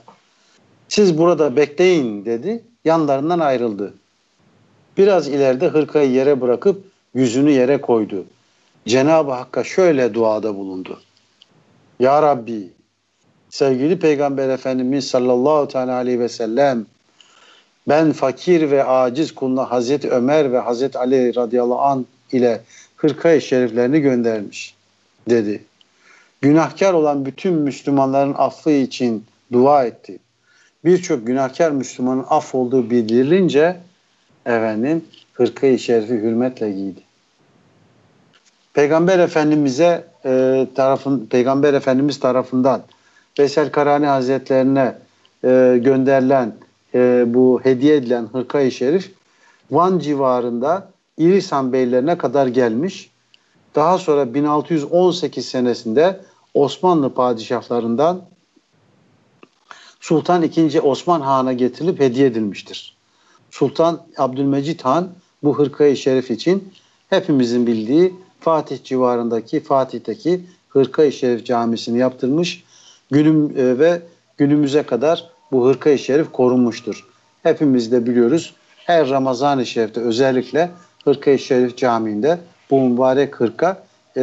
[0.89, 2.63] siz burada bekleyin dedi.
[2.85, 3.93] Yanlarından ayrıldı.
[4.97, 8.25] Biraz ileride hırkayı yere bırakıp yüzünü yere koydu.
[8.87, 10.99] Cenab-ı Hakk'a şöyle duada bulundu.
[11.99, 12.69] Ya Rabbi
[13.49, 16.85] sevgili Peygamber Efendimiz sallallahu teala aleyhi ve sellem
[17.87, 22.61] ben fakir ve aciz kuluna Hazreti Ömer ve Hazreti Ali radıyallahu an ile
[22.95, 24.75] hırka-i şeriflerini göndermiş
[25.29, 25.63] dedi.
[26.41, 30.19] Günahkar olan bütün Müslümanların affı için dua etti.
[30.85, 33.77] Birçok günahkar Müslümanın aff olduğu bildirilince
[34.45, 37.01] efendim hırka-i şerifi hürmetle giydi.
[38.73, 42.81] Peygamber Efendimiz'e e, tarafın Peygamber Efendimiz tarafından
[43.39, 44.97] Veysel Karani Hazretlerine
[45.43, 46.55] e, gönderilen
[46.93, 49.11] e, bu hediye edilen hırka-i şerif
[49.71, 53.11] Van civarında İrisan beylerine kadar gelmiş.
[53.75, 56.21] Daha sonra 1618 senesinde
[56.53, 58.21] Osmanlı padişahlarından
[59.99, 60.81] Sultan II.
[60.81, 62.97] Osman Han'a getirilip hediye edilmiştir.
[63.51, 65.09] Sultan Abdülmecit Han
[65.43, 66.73] bu hırkayı şerif için
[67.09, 68.13] hepimizin bildiği
[68.47, 72.63] Fatih civarındaki Fatih'teki Hırka-i Şerif Camisi'ni yaptırmış.
[73.11, 74.01] Günüm e, ve
[74.37, 77.07] günümüze kadar bu Hırka-i Şerif korunmuştur.
[77.43, 78.53] Hepimiz de biliyoruz.
[78.75, 80.69] Her Ramazan-ı Şerif'te özellikle
[81.03, 82.37] Hırka-i Şerif Camii'nde
[82.71, 83.83] bu mübarek hırka
[84.17, 84.21] e,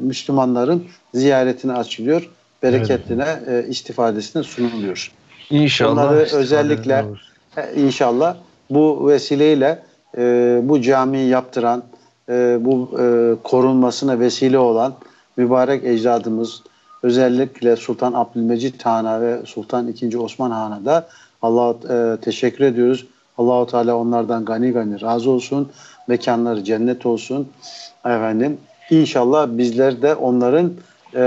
[0.00, 2.30] Müslümanların ziyaretine açılıyor.
[2.62, 3.66] Bereketine, evet.
[3.66, 5.12] e, istifadesine sunuluyor.
[5.50, 5.92] İnşallah.
[5.92, 7.04] Onları özellikle
[7.56, 8.36] e, inşallah
[8.70, 9.82] bu vesileyle
[10.18, 11.82] e, bu camiyi yaptıran,
[12.28, 14.94] e, bu e, korunmasına vesile olan
[15.36, 16.62] mübarek ecdadımız
[17.02, 20.16] özellikle Sultan Abdülmecit Han'a ve Sultan II.
[20.16, 21.08] Osman Han'a da
[21.42, 23.06] Allah'a e, teşekkür ediyoruz.
[23.38, 25.68] Allahu Teala onlardan gani gani razı olsun.
[26.08, 27.48] Mekanları cennet olsun.
[28.04, 28.58] Efendim
[28.92, 30.72] İnşallah bizler de onların
[31.14, 31.20] e,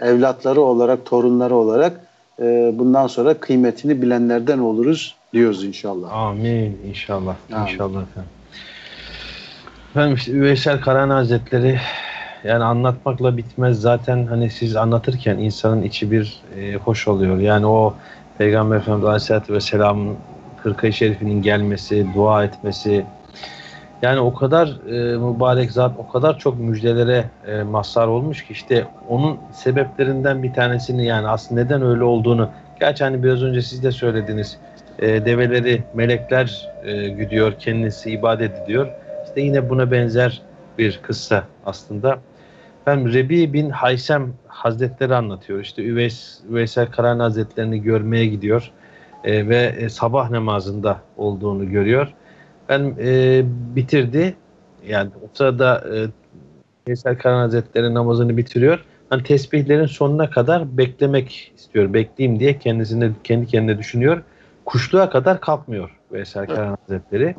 [0.00, 2.00] evlatları olarak, torunları olarak
[2.40, 6.12] e, bundan sonra kıymetini bilenlerden oluruz diyoruz inşallah.
[6.12, 7.34] Amin inşallah.
[7.52, 7.66] Amin.
[7.66, 8.30] İnşallah efendim.
[9.92, 11.78] Efendim işte Üveysel Karahan Hazretleri
[12.44, 13.80] yani anlatmakla bitmez.
[13.80, 17.38] Zaten hani siz anlatırken insanın içi bir e, hoş oluyor.
[17.38, 17.94] Yani o
[18.38, 20.16] Peygamber Efendimiz Aleyhisselatü Vesselam'ın
[20.62, 23.04] Kırkayı Şerif'inin gelmesi, dua etmesi,
[24.02, 28.86] yani o kadar e, mübarek zat o kadar çok müjdelere e, mazhar olmuş ki işte
[29.08, 32.50] onun sebeplerinden bir tanesini yani aslında neden öyle olduğunu
[32.80, 34.58] gerçi hani biraz önce siz de söylediniz
[34.98, 38.88] e, develeri melekler e, güdüyor kendisi ibadet ediyor
[39.32, 40.42] işte yine buna benzer
[40.78, 42.18] bir kıssa aslında
[42.86, 48.70] ben Rebi bin Haysem Hazretleri anlatıyor işte Üveys, Üveysel Karan Hazretlerini görmeye gidiyor
[49.24, 52.12] e, ve e, sabah namazında olduğunu görüyor
[52.68, 53.42] ben e,
[53.76, 54.34] bitirdi.
[54.86, 56.06] Yani o sırada e,
[56.88, 58.84] Veysel Karan Hazretleri namazını bitiriyor.
[59.10, 61.94] Hani tesbihlerin sonuna kadar beklemek istiyor.
[61.94, 64.22] Bekleyeyim diye kendisine kendi kendine düşünüyor.
[64.64, 67.36] Kuşluğa kadar kalkmıyor Veysel Karan Hazretleri.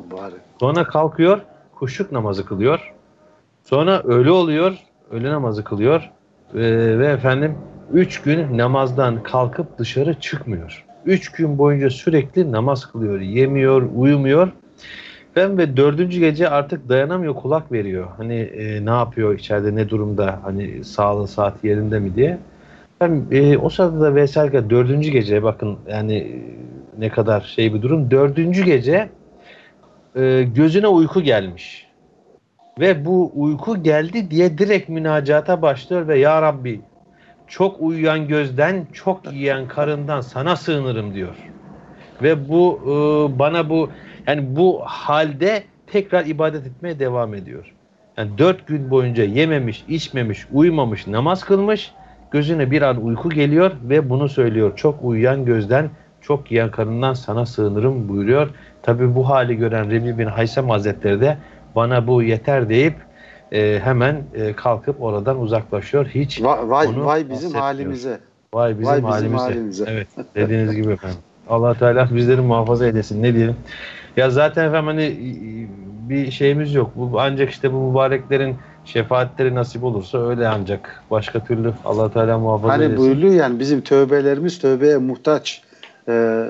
[0.60, 1.40] Sonra kalkıyor,
[1.84, 2.92] kuşluk namazı kılıyor.
[3.64, 4.76] Sonra öğle oluyor,
[5.10, 6.10] öğle namazı kılıyor.
[6.54, 6.60] Ee,
[6.98, 7.54] ve efendim
[7.92, 10.84] üç gün namazdan kalkıp dışarı çıkmıyor.
[11.06, 13.20] Üç gün boyunca sürekli namaz kılıyor.
[13.20, 14.48] Yemiyor, uyumuyor.
[15.36, 18.06] Ben ve dördüncü gece artık dayanamıyor kulak veriyor.
[18.16, 22.38] Hani e, ne yapıyor içeride ne durumda hani sağlığı saat yerinde mi diye.
[23.00, 26.42] Ben e, o sırada da Veselka dördüncü gece bakın yani e,
[26.98, 28.10] ne kadar şey bir durum.
[28.10, 29.08] Dördüncü gece
[30.16, 31.86] e, gözüne uyku gelmiş.
[32.80, 36.80] Ve bu uyku geldi diye direkt münacata başlıyor ve Ya Rabbi
[37.46, 41.34] çok uyuyan gözden, çok yiyen karından sana sığınırım diyor.
[42.22, 42.88] Ve bu e,
[43.38, 43.90] bana bu
[44.26, 47.72] yani bu halde tekrar ibadet etmeye devam ediyor.
[48.16, 51.92] Yani dört gün boyunca yememiş, içmemiş, uyumamış, namaz kılmış.
[52.30, 54.76] Gözüne bir an uyku geliyor ve bunu söylüyor.
[54.76, 55.90] Çok uyuyan gözden,
[56.26, 58.50] çok yiyen karından sana sığınırım buyuruyor.
[58.82, 61.38] Tabi bu hali gören Rebi bin Haysem Hazretleri de
[61.76, 62.94] bana bu yeter deyip
[63.52, 66.06] e, hemen e, kalkıp oradan uzaklaşıyor.
[66.06, 68.18] Hiç vay, vay, vay bizim halimize.
[68.54, 69.44] Vay bizim, vay bizim halimize.
[69.44, 69.84] halimize.
[69.88, 71.18] Evet dediğiniz gibi efendim.
[71.48, 73.22] Allah Teala bizleri muhafaza edesin.
[73.22, 73.56] Ne diyelim?
[74.16, 75.16] Ya zaten efendim hani
[76.08, 76.90] bir şeyimiz yok.
[76.94, 81.02] Bu ancak işte bu mübareklerin şefaatleri nasip olursa öyle ancak.
[81.10, 83.02] Başka türlü Allah Teala muhafaza hani eylesin.
[83.02, 85.62] Hani buyuruyor yani bizim tövbelerimiz tövbeye muhtaç
[86.08, 86.46] e,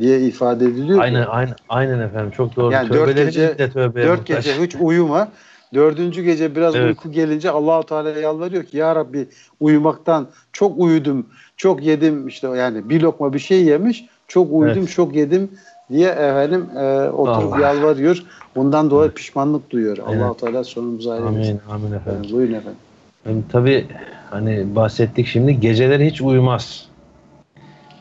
[0.00, 0.98] diye ifade ediliyor.
[0.98, 2.72] Aynen, aynen, aynen efendim çok doğru.
[2.72, 4.44] Yani dört gece, de tövbeye dört muhtaç.
[4.44, 5.28] gece hiç uyuma.
[5.74, 6.88] Dördüncü gece biraz evet.
[6.88, 9.28] uyku gelince Allahu Teala'ya yalvarıyor ki ya Rabbi
[9.60, 11.26] uyumaktan çok uyudum,
[11.56, 14.90] çok yedim işte yani bir lokma bir şey yemiş, çok uyudum, evet.
[14.90, 15.50] çok yedim
[15.90, 17.60] diye efendim e, oturup Allah.
[17.60, 18.22] yalvarıyor.
[18.56, 19.16] Bundan dolayı evet.
[19.16, 19.98] pişmanlık duyuyor.
[20.08, 20.22] Evet.
[20.22, 21.36] allah Teala sonumuzu ayırmasın.
[21.36, 22.22] Amin, amin efendim.
[22.22, 22.78] Yani, buyurun efendim.
[23.26, 23.86] Yani, tabii
[24.30, 26.88] hani bahsettik şimdi geceleri hiç uyumaz.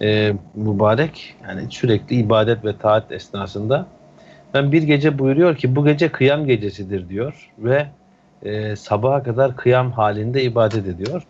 [0.04, 3.88] Ee, mübarek yani sürekli ibadet ve taat esnasında
[4.54, 7.88] ben bir gece buyuruyor ki bu gece kıyam gecesidir diyor ve
[8.44, 11.24] e, sabaha kadar kıyam halinde ibadet ediyor.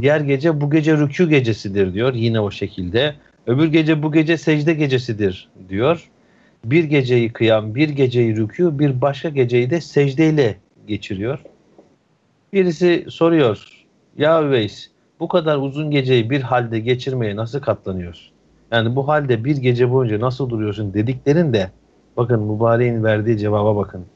[0.00, 3.14] Diğer gece bu gece rükû gecesidir diyor yine o şekilde.
[3.46, 6.10] Öbür gece bu gece secde gecesidir diyor.
[6.64, 11.38] Bir geceyi kıyam, bir geceyi rükû, bir başka geceyi de secdeyle geçiriyor.
[12.52, 13.86] Birisi soruyor.
[14.18, 18.32] Ya Üveys bu kadar uzun geceyi bir halde geçirmeye nasıl katlanıyorsun?
[18.72, 21.70] Yani bu halde bir gece boyunca nasıl duruyorsun dediklerinde
[22.16, 24.06] bakın mübareğin verdiği cevaba bakın.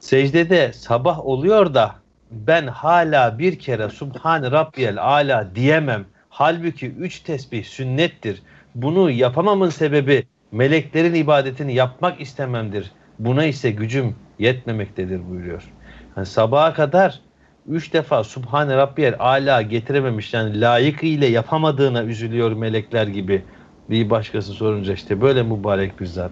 [0.00, 1.94] Secdede sabah oluyor da
[2.30, 6.04] ben hala bir kere Subhan Rabbiyel Ala diyemem.
[6.28, 8.42] Halbuki üç tesbih sünnettir.
[8.74, 12.92] Bunu yapamamın sebebi meleklerin ibadetini yapmak istememdir.
[13.18, 15.70] Buna ise gücüm yetmemektedir buyuruyor.
[16.16, 17.20] Yani sabaha kadar
[17.68, 23.42] üç defa Subhane Rabbiyel Ala getirememiş yani layık ile yapamadığına üzülüyor melekler gibi
[23.90, 26.30] bir başkası sorunca işte böyle mübarek bir zat.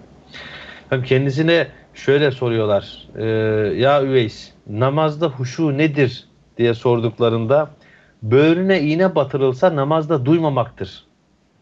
[0.89, 3.25] Hem kendisine şöyle soruyorlar e,
[3.77, 7.69] ya Üveys namazda huşu nedir diye sorduklarında
[8.23, 11.03] böğrüne iğne batırılsa namazda duymamaktır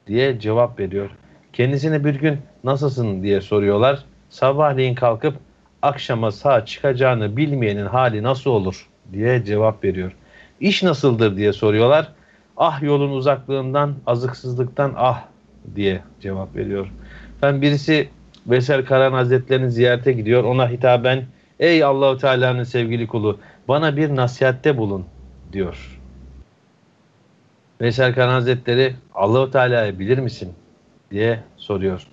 [0.07, 1.09] diye cevap veriyor.
[1.53, 4.03] Kendisine bir gün nasılsın diye soruyorlar.
[4.29, 5.35] Sabahleyin kalkıp
[5.81, 10.11] akşama sağ çıkacağını bilmeyenin hali nasıl olur diye cevap veriyor.
[10.59, 12.11] İş nasıldır diye soruyorlar.
[12.57, 15.23] Ah yolun uzaklığından, azıksızlıktan ah
[15.75, 16.91] diye cevap veriyor.
[17.41, 18.09] Ben birisi
[18.47, 20.43] Veysel Karan Hazretleri'ni ziyarete gidiyor.
[20.43, 21.23] Ona hitaben
[21.59, 25.05] ey Allahu Teala'nın sevgili kulu bana bir nasihatte bulun
[25.53, 25.99] diyor.
[27.81, 30.53] Veysel Karan Hazretleri Allahu Teala'yı bilir misin
[31.11, 32.07] diye soruyor.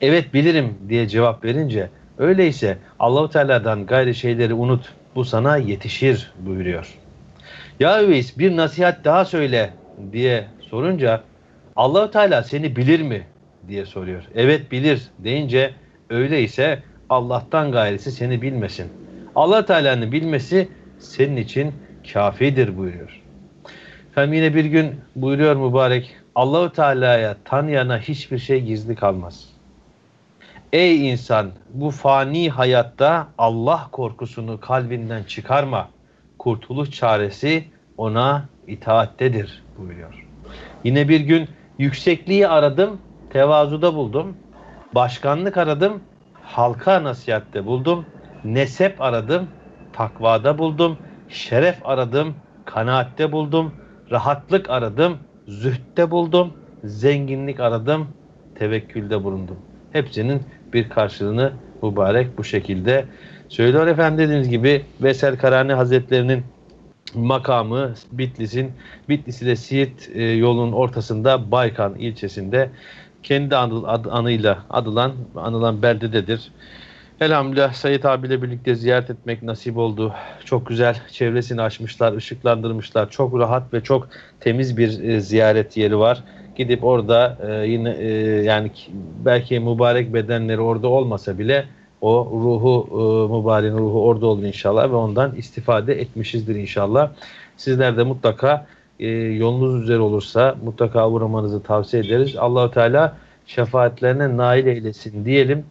[0.00, 6.88] Evet bilirim diye cevap verince öyleyse Allahu Teala'dan gayri şeyleri unut bu sana yetişir buyuruyor.
[7.80, 9.70] Ya Üveys bir nasihat daha söyle
[10.12, 11.22] diye sorunca
[11.76, 13.22] Allahu Teala seni bilir mi
[13.68, 14.22] diye soruyor.
[14.34, 15.74] Evet bilir deyince
[16.10, 18.92] öyleyse Allah'tan gayrisi seni bilmesin.
[19.34, 21.72] Allah Teala'nın bilmesi senin için
[22.12, 23.22] kafidir buyuruyor.
[24.10, 29.51] Efendim yine bir gün buyuruyor mübarek Allahu Teala'ya tanıyana hiçbir şey gizli kalmaz.
[30.72, 35.88] Ey insan bu fani hayatta Allah korkusunu kalbinden çıkarma.
[36.38, 37.64] Kurtuluş çaresi
[37.96, 40.26] ona itaattedir buyuruyor.
[40.84, 44.36] Yine bir gün yüksekliği aradım, tevazuda buldum.
[44.94, 46.02] Başkanlık aradım,
[46.42, 48.06] halka nasihatte buldum.
[48.44, 49.48] Nesep aradım,
[49.92, 50.98] takvada buldum.
[51.28, 53.74] Şeref aradım, kanaatte buldum.
[54.10, 56.52] Rahatlık aradım, zühtte buldum.
[56.84, 58.08] Zenginlik aradım,
[58.54, 59.56] tevekkülde bulundum.
[59.92, 60.42] Hepsinin
[60.74, 63.04] bir karşılığını mübarek bu şekilde
[63.48, 66.42] söylüyor efendim dediğiniz gibi Vesel Karani Hazretlerinin
[67.14, 68.72] makamı Bitlis'in
[69.08, 72.70] Bitlis ile Siirt e, yolunun ortasında Baykan ilçesinde
[73.22, 76.50] kendi anı, ad, anıyla adılan anılan beldededir.
[77.20, 80.14] Elhamdülillah Sayit abiyle birlikte ziyaret etmek nasip oldu.
[80.44, 83.10] Çok güzel çevresini açmışlar, ışıklandırmışlar.
[83.10, 84.08] Çok rahat ve çok
[84.40, 86.24] temiz bir e, ziyaret yeri var.
[86.56, 88.08] Gidip orada e, yine e,
[88.42, 88.70] yani
[89.24, 91.64] belki mübarek bedenleri orada olmasa bile
[92.00, 97.10] o ruhu e, mübareğin ruhu orada olur inşallah ve ondan istifade etmişizdir inşallah.
[97.56, 98.66] Sizler de mutlaka
[99.00, 102.36] e, yolunuz üzere olursa mutlaka uğramanızı tavsiye ederiz.
[102.36, 105.64] Allahu Teala şefaatlerine nail eylesin diyelim.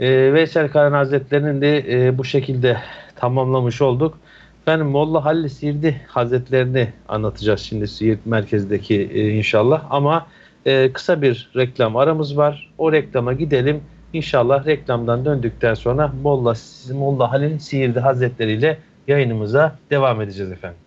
[0.00, 2.76] E, Veysel Karan Hazretleri'nin de e, bu şekilde
[3.16, 4.18] tamamlamış olduk.
[4.66, 9.86] Ben Molla Halil Siirdi Hazretlerini anlatacağız şimdi Siirt merkezdeki e, inşallah.
[9.90, 10.26] Ama
[10.66, 12.72] e, kısa bir reklam aramız var.
[12.78, 13.80] O reklama gidelim.
[14.12, 16.54] İnşallah reklamdan döndükten sonra Molla,
[16.92, 20.81] Molla Halil Siirdi Hazretleri ile yayınımıza devam edeceğiz efendim.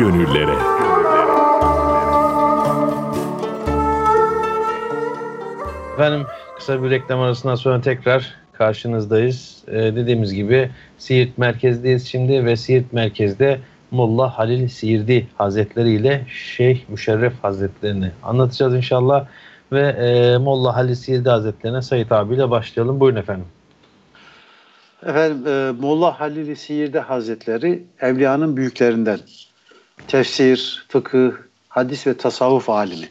[0.00, 0.54] Gönüllere.
[5.94, 9.62] Efendim kısa bir reklam arasından sonra tekrar karşınızdayız.
[9.68, 13.60] Ee, dediğimiz gibi Siirt merkezdeyiz şimdi ve Siirt merkezde
[13.90, 19.26] Molla Halil Siirdi Hazretleri ile Şeyh Müşerref Hazretlerini anlatacağız inşallah.
[19.72, 23.00] Ve e, Molla Halil Siirdi Hazretlerine Sayit abiyle başlayalım.
[23.00, 23.46] Buyurun efendim.
[25.06, 29.18] Efendim e, Molla Halil-i Siirdi Hazretleri evliyanın büyüklerinden.
[30.08, 31.32] Tefsir, fıkıh,
[31.68, 33.08] hadis ve tasavvuf alimi.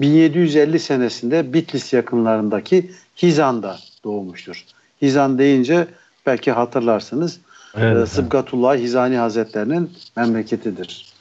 [0.00, 4.64] 1750 senesinde Bitlis yakınlarındaki Hizan'da doğmuştur.
[5.02, 5.86] Hizan deyince
[6.26, 7.40] belki hatırlarsınız.
[7.76, 7.96] Evet.
[7.96, 11.12] E, Sıbgatullah Hizani Hazretlerinin memleketidir.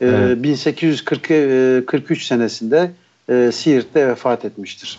[0.00, 0.42] E, evet.
[0.42, 2.90] 1843 senesinde
[3.28, 4.98] e, Siirt'te vefat etmiştir.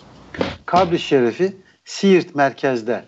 [0.65, 3.04] Kabri Şerifi Siirt merkezde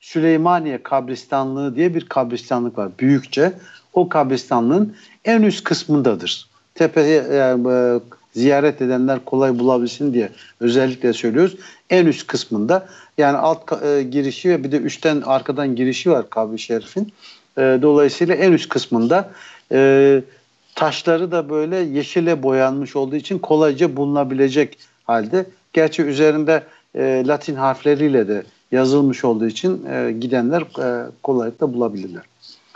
[0.00, 3.52] Süleymaniye kabristanlığı diye bir kabristanlık var büyükçe.
[3.92, 4.96] o kabristanlığın
[5.28, 6.48] en üst kısmındadır.
[6.74, 8.00] Tepeye yani, e,
[8.32, 10.28] ziyaret edenler kolay bulabilsin diye
[10.60, 11.56] özellikle söylüyoruz.
[11.90, 12.86] En üst kısmında
[13.18, 17.12] yani alt e, girişi ve bir de üstten arkadan girişi var kabri şerifin.
[17.58, 19.30] E, dolayısıyla en üst kısmında
[19.72, 20.20] e,
[20.74, 25.46] taşları da böyle yeşile boyanmış olduğu için kolayca bulunabilecek halde.
[25.72, 26.62] Gerçi üzerinde
[26.94, 32.22] e, Latin harfleriyle de yazılmış olduğu için e, gidenler e, kolaylıkla bulabilirler.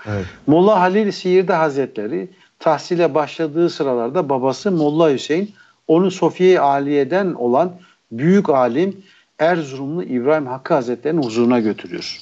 [0.07, 0.27] Evet.
[0.47, 2.29] Molla Halil Siir'de Hazretleri
[2.62, 5.51] tahsile başladığı sıralarda babası Molla Hüseyin
[5.88, 7.72] onu Sofiye Aliye'den olan
[8.12, 9.03] büyük alim
[9.38, 12.20] Erzurumlu İbrahim Hakkı Hazretleri'nin huzuruna götürüyor.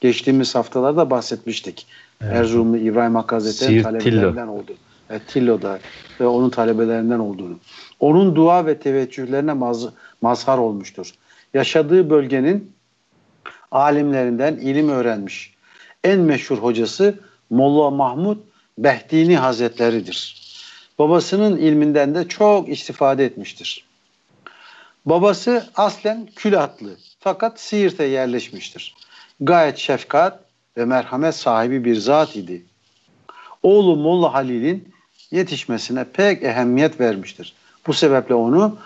[0.00, 1.86] Geçtiğimiz haftalarda bahsetmiştik.
[2.20, 2.32] Evet.
[2.36, 4.74] Erzurumlu İbrahim Hakkı Hazretleri'nin talebelerinden olduğu.
[5.10, 5.78] Evet, Tillo'da
[6.20, 7.58] ve onun talebelerinden olduğunu.
[8.00, 9.86] Onun dua ve teveccühlerine maz,
[10.22, 11.12] mazhar olmuştur.
[11.54, 12.72] Yaşadığı bölgenin
[13.70, 15.54] alimlerinden ilim öğrenmiş.
[16.04, 17.14] En meşhur hocası
[17.50, 18.36] Molla Mahmud
[18.80, 20.36] Behdini Hazretleridir.
[20.98, 23.84] Babasının ilminden de çok istifade etmiştir.
[25.06, 28.94] Babası aslen Külatlı fakat Siirt'e yerleşmiştir.
[29.40, 30.40] Gayet şefkat
[30.76, 32.62] ve merhamet sahibi bir zat idi.
[33.62, 34.88] Oğlu Molla Halil'in
[35.30, 37.54] yetişmesine pek ehemmiyet vermiştir.
[37.86, 38.78] Bu sebeple onu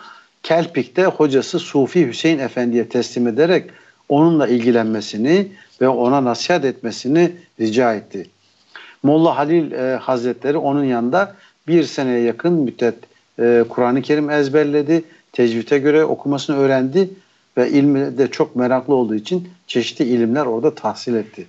[0.42, 3.70] Kelpik'te hocası Sufi Hüseyin Efendi'ye teslim ederek
[4.08, 8.30] onunla ilgilenmesini ve ona nasihat etmesini rica etti.
[9.04, 11.34] Molla Halil e, Hazretleri onun yanında
[11.68, 12.94] bir seneye yakın müddet
[13.38, 15.04] e, Kur'an-ı Kerim ezberledi.
[15.32, 17.10] Tecvite göre okumasını öğrendi
[17.56, 21.46] ve ilmi de çok meraklı olduğu için çeşitli ilimler orada tahsil etti.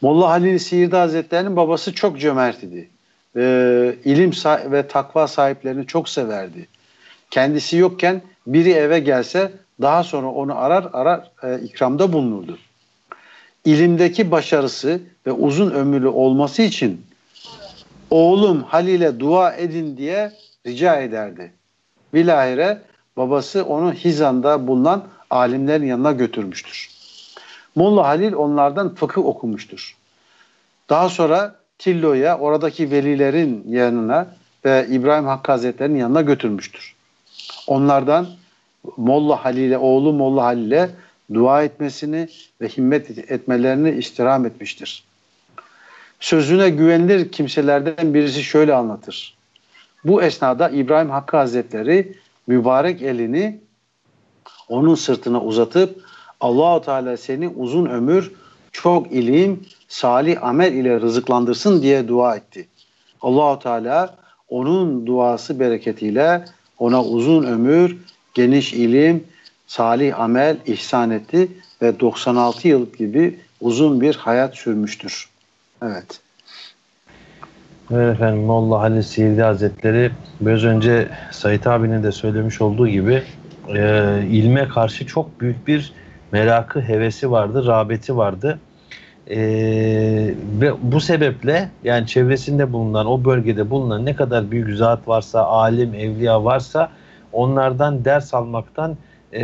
[0.00, 2.88] Molla Halil Siirdi Hazretleri'nin babası çok cömert idi.
[3.36, 3.42] E,
[4.04, 4.30] ilim
[4.72, 6.66] ve takva sahiplerini çok severdi.
[7.30, 12.58] Kendisi yokken biri eve gelse daha sonra onu arar arar e, ikramda bulunurdu.
[13.64, 17.06] İlimdeki başarısı ve uzun ömürlü olması için
[18.10, 20.32] oğlum Halil'e dua edin diye
[20.66, 21.52] rica ederdi.
[22.14, 22.82] Bilahire
[23.16, 26.90] babası onu Hizan'da bulunan alimlerin yanına götürmüştür.
[27.74, 29.96] Molla Halil onlardan fıkıh okumuştur.
[30.90, 34.26] Daha sonra Tillo'ya oradaki velilerin yanına
[34.64, 36.94] ve İbrahim Hakkı Hazretleri'nin yanına götürmüştür.
[37.66, 38.26] Onlardan
[38.96, 40.90] Molla Halil'e, oğlu Molla Halil'e
[41.34, 42.28] dua etmesini
[42.60, 45.04] ve himmet etmelerini istirham etmiştir.
[46.20, 49.36] Sözüne güvenilir kimselerden birisi şöyle anlatır.
[50.04, 53.60] Bu esnada İbrahim Hakkı Hazretleri mübarek elini
[54.68, 56.02] onun sırtına uzatıp
[56.40, 58.32] Allahu Teala seni uzun ömür,
[58.72, 62.68] çok ilim, salih amel ile rızıklandırsın diye dua etti.
[63.20, 64.16] Allahu Teala
[64.48, 66.44] onun duası bereketiyle
[66.78, 67.98] ona uzun ömür,
[68.34, 69.24] geniş ilim,
[69.72, 71.48] salih amel ihsan etti
[71.82, 75.28] ve 96 yıl gibi uzun bir hayat sürmüştür.
[75.82, 76.20] Evet.
[77.90, 83.22] Evet efendim Molla Halil Siirdi Hazretleri biraz önce Sait abinin de söylemiş olduğu gibi
[83.68, 85.92] e, ilme karşı çok büyük bir
[86.32, 88.58] merakı, hevesi vardı, rağbeti vardı.
[89.30, 89.38] E,
[90.60, 95.94] ve bu sebeple yani çevresinde bulunan, o bölgede bulunan ne kadar büyük zat varsa, alim,
[95.94, 96.90] evliya varsa
[97.32, 98.96] onlardan ders almaktan
[99.32, 99.42] e,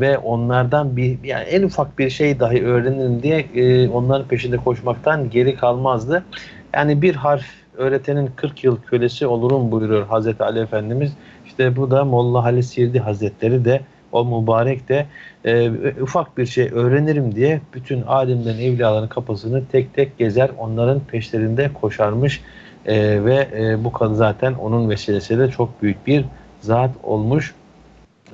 [0.00, 5.30] ve onlardan bir yani en ufak bir şey dahi öğrenirim diye e, onların peşinde koşmaktan
[5.30, 6.24] geri kalmazdı.
[6.74, 7.44] Yani bir harf
[7.76, 11.12] öğretenin 40 yıl kölesi olurum buyuruyor Hazreti Ali Efendimiz.
[11.46, 13.80] İşte bu da Molla Halil Sirdi Hazretleri de
[14.12, 15.06] o mübarek de
[15.44, 15.70] e,
[16.02, 22.40] ufak bir şey öğrenirim diye bütün alimlerin evliyaların kapısını tek tek gezer onların peşlerinde koşarmış
[22.86, 26.24] e, ve e, bu kadın zaten onun vesilesiyle çok büyük bir
[26.60, 27.54] zat olmuş.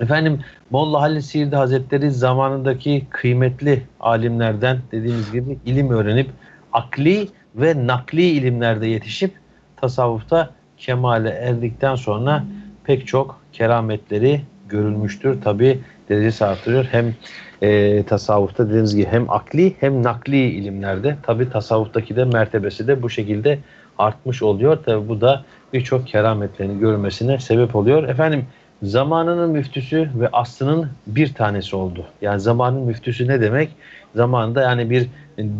[0.01, 6.31] Efendim Molla Halil Siirdi Hazretleri zamanındaki kıymetli alimlerden dediğimiz gibi ilim öğrenip
[6.73, 9.33] akli ve nakli ilimlerde yetişip
[9.77, 12.45] tasavvufta kemale erdikten sonra
[12.85, 15.43] pek çok kerametleri görülmüştür.
[15.43, 16.85] Tabi derecesi artırıyor.
[16.91, 17.14] Hem
[17.62, 21.16] e, tasavvufta dediğimiz gibi hem akli hem nakli ilimlerde.
[21.23, 23.59] Tabi tasavvuftaki de mertebesi de bu şekilde
[23.99, 24.77] artmış oluyor.
[24.77, 28.09] Tabi bu da birçok kerametlerini görmesine sebep oluyor.
[28.09, 28.47] Efendim
[28.83, 32.05] zamanının müftüsü ve aslının bir tanesi oldu.
[32.22, 33.70] Yani zamanın müftüsü ne demek?
[34.14, 35.09] Zamanında yani bir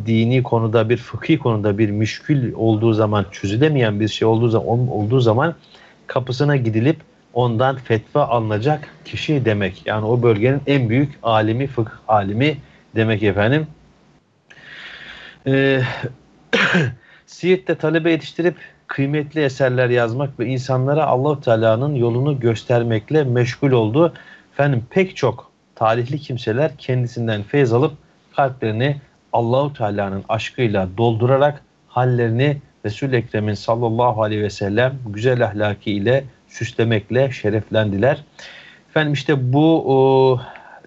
[0.07, 5.21] dini konuda, bir fıkhi konuda bir müşkül olduğu zaman, çözülemeyen bir şey olduğu zaman, olduğu
[5.21, 5.55] zaman
[6.07, 6.97] kapısına gidilip
[7.35, 9.87] ondan fetva alınacak kişi demek.
[9.87, 12.57] Yani o bölgenin en büyük alimi, fıkıh alimi
[12.95, 13.67] demek efendim.
[15.47, 15.83] Ee,
[17.27, 18.57] Siirt'te talebe yetiştirip
[18.87, 24.14] kıymetli eserler yazmak ve insanlara allah Teala'nın yolunu göstermekle meşgul oldu.
[24.53, 27.93] Efendim pek çok talihli kimseler kendisinden feyz alıp
[28.37, 28.97] kalplerini
[29.32, 37.30] Allahu Teala'nın aşkıyla doldurarak hallerini resul Ekrem'in sallallahu aleyhi ve sellem güzel ahlaki ile süslemekle
[37.30, 38.24] şereflendiler.
[38.91, 40.41] Efendim işte bu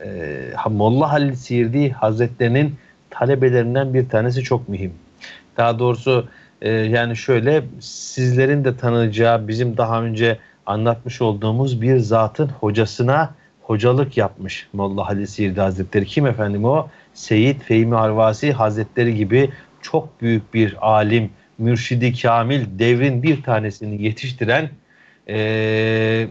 [0.05, 2.75] e, Molla Halil Sirdi Hazretlerinin
[3.09, 4.93] talebelerinden bir tanesi çok mühim.
[5.57, 6.27] Daha doğrusu
[6.61, 14.17] e, yani şöyle sizlerin de tanıyacağı bizim daha önce anlatmış olduğumuz bir zatın hocasına hocalık
[14.17, 16.05] yapmış Molla Halil Sirdi Hazretleri.
[16.05, 16.89] Kim efendim o?
[17.13, 19.51] Seyyid Fehmi Arvasi Hazretleri gibi
[19.81, 24.69] çok büyük bir alim, mürşidi kamil, devrin bir tanesini yetiştiren
[25.27, 26.27] ee,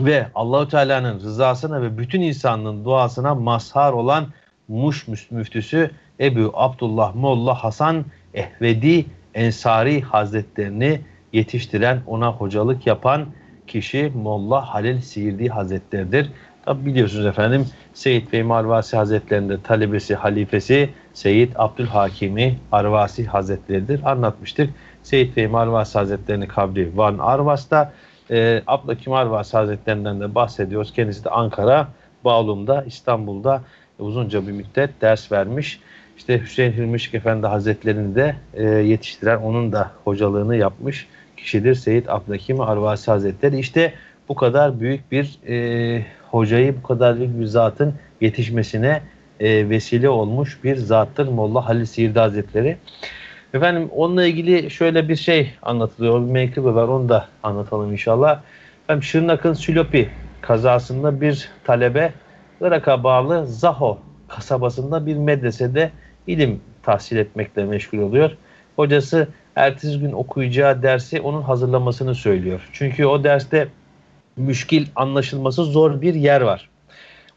[0.00, 4.26] ve Allahu Teala'nın rızasına ve bütün insanlığın duasına mazhar olan
[4.68, 8.04] Muş müftüsü Ebu Abdullah Molla Hasan
[8.34, 9.06] Ehvedi
[9.38, 11.00] Ensari Hazretlerini
[11.32, 13.26] yetiştiren, ona hocalık yapan
[13.66, 16.30] kişi Molla Halil Siirdi Hazretleridir.
[16.64, 24.10] Tabi biliyorsunuz efendim Seyyid Fehmi Arvasi Hazretlerinde talebesi, halifesi Seyyid Abdülhakimi Arvasi Hazretleridir.
[24.10, 24.70] Anlatmıştık.
[25.02, 27.92] Seyyid Fehmi Arvasi Hazretlerinin kabri Van Arvas'ta.
[28.30, 30.92] E, Abdülhakim Arvasi Hazretlerinden de bahsediyoruz.
[30.92, 31.88] Kendisi de Ankara,
[32.24, 33.62] Bağlum'da, İstanbul'da
[33.98, 35.80] uzunca bir müddet ders vermiş.
[36.18, 41.06] İşte Hüseyin Hilmişik Efendi Hazretlerini de e, yetiştiren, onun da hocalığını yapmış
[41.36, 43.58] kişidir Seyyid Abdülhakim Arvasi Hazretleri.
[43.58, 43.92] İşte
[44.28, 49.02] bu kadar büyük bir e, hocayı, bu kadar büyük bir zatın yetişmesine
[49.40, 52.76] e, vesile olmuş bir zattır Molla Halil Siirdi Hazretleri.
[53.54, 56.26] Efendim onunla ilgili şöyle bir şey anlatılıyor.
[56.26, 58.40] Bir menkıbe var onu da anlatalım inşallah.
[58.84, 60.08] Efendim Şırnak'ın Sülopi
[60.40, 62.12] kazasında bir talebe
[62.60, 63.98] Irak'a bağlı Zaho
[64.28, 65.90] kasabasında bir medresede
[66.28, 68.36] ilim tahsil etmekle meşgul oluyor.
[68.76, 72.68] Hocası ertesi gün okuyacağı dersi onun hazırlamasını söylüyor.
[72.72, 73.68] Çünkü o derste
[74.36, 76.68] müşkil anlaşılması zor bir yer var.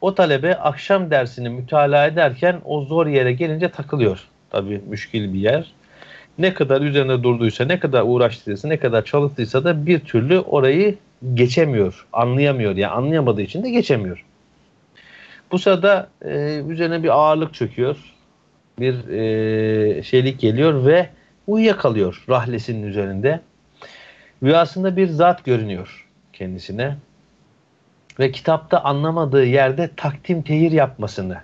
[0.02, 4.28] O talebe akşam dersini mütalaa ederken o zor yere gelince takılıyor.
[4.50, 5.72] Tabii müşkil bir yer.
[6.38, 10.96] Ne kadar üzerine durduysa, ne kadar uğraştıysa, ne kadar çalıştıysa da bir türlü orayı
[11.34, 12.76] geçemiyor, anlayamıyor.
[12.76, 14.26] Yani anlayamadığı için de geçemiyor.
[15.52, 17.98] Bu sırada e, üzerine bir ağırlık çöküyor.
[18.82, 21.10] Bir e, şeylik geliyor ve
[21.48, 23.40] uyuyakalıyor rahlesinin üzerinde.
[24.44, 26.98] Rüyasında bir zat görünüyor kendisine.
[28.20, 31.38] Ve kitapta anlamadığı yerde takdim tehir yapmasını.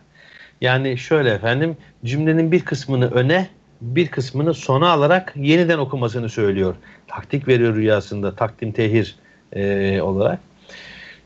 [0.61, 3.47] Yani şöyle efendim cümlenin bir kısmını öne
[3.81, 6.75] bir kısmını sona alarak yeniden okumasını söylüyor.
[7.07, 9.15] Taktik veriyor rüyasında takdim tehir
[9.53, 10.39] e, olarak.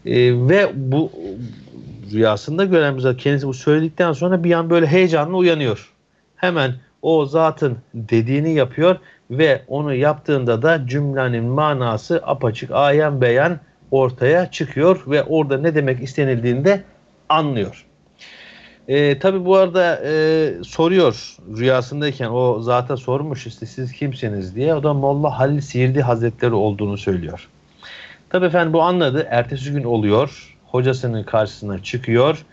[0.06, 0.14] E,
[0.50, 1.12] ve bu
[2.14, 5.94] rüyasında gören bir zat kendisi bu söyledikten sonra bir an böyle heyecanla uyanıyor.
[6.42, 8.98] Hemen o zatın dediğini yapıyor
[9.32, 13.60] ve onu yaptığında da cümlenin manası apaçık ayan beyan
[13.92, 16.84] ortaya çıkıyor ve orada ne demek istenildiğini de
[17.30, 17.86] anlıyor.
[18.88, 24.76] E, tabii bu arada e, soruyor rüyasındayken o zata sormuş işte siz kimsiniz diye.
[24.76, 27.50] O da Molla Halil Siirdi Hazretleri olduğunu söylüyor.
[28.30, 29.28] Tabii efendim bu anladı.
[29.30, 30.58] Ertesi gün oluyor.
[30.66, 32.46] Hocasının karşısına çıkıyor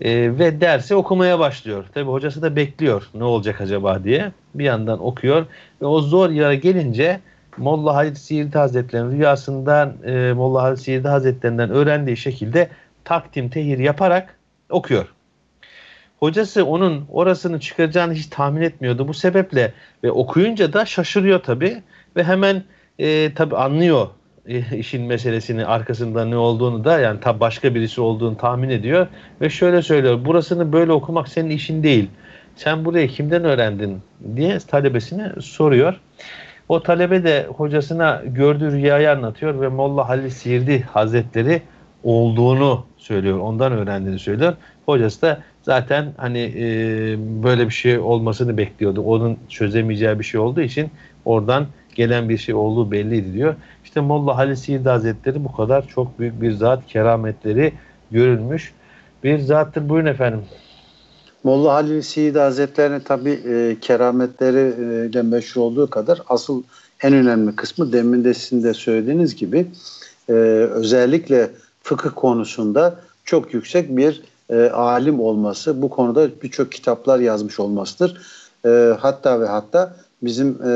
[0.00, 1.84] e, ve dersi okumaya başlıyor.
[1.94, 4.32] Tabii hocası da bekliyor ne olacak acaba diye.
[4.54, 5.46] Bir yandan okuyor
[5.82, 7.20] ve o zor yere gelince
[7.56, 12.68] Molla Halil Siirdi Hazretleri'nin rüyasından e, Molla Halil Siirdi Hazretlerinden öğrendiği şekilde
[13.04, 14.38] takdim tehir yaparak
[14.70, 15.14] okuyor.
[16.20, 19.08] Hocası onun orasını çıkaracağını hiç tahmin etmiyordu.
[19.08, 19.72] Bu sebeple
[20.04, 21.82] ve okuyunca da şaşırıyor tabi
[22.16, 22.64] ve hemen
[22.98, 24.08] e, tabi anlıyor
[24.76, 29.06] işin meselesini arkasında ne olduğunu da yani tabi başka birisi olduğunu tahmin ediyor
[29.40, 32.10] ve şöyle söylüyor burasını böyle okumak senin işin değil.
[32.56, 33.98] Sen burayı kimden öğrendin
[34.36, 36.00] diye talebesine soruyor.
[36.68, 41.62] O talebe de hocasına gördüğü rüyayı anlatıyor ve Molla Halil Sirdi Hazretleri
[42.02, 43.38] olduğunu söylüyor.
[43.38, 44.54] Ondan öğrendiğini söylüyor.
[44.86, 46.62] Hocası da zaten hani e,
[47.42, 49.02] böyle bir şey olmasını bekliyordu.
[49.02, 50.90] Onun çözemeyeceği bir şey olduğu için
[51.24, 53.54] oradan gelen bir şey olduğu belliydi diyor.
[53.94, 57.72] İşte Molla Halil Sirdi Hazretleri bu kadar çok büyük bir zat kerametleri
[58.10, 58.74] görülmüş
[59.24, 59.88] bir zattır.
[59.88, 60.40] Buyurun efendim.
[61.44, 66.62] Molla Halil Sirdi Hazretleri'nin tabi e, kerametleriyle meşhur olduğu kadar asıl
[67.02, 69.66] en önemli kısmı demin de sizin de söylediğiniz gibi
[70.28, 70.32] e,
[70.72, 71.50] özellikle
[71.82, 78.20] fıkıh konusunda çok yüksek bir e, alim olması, bu konuda birçok kitaplar yazmış olmasıdır.
[78.66, 80.70] E, hatta ve hatta bizim e,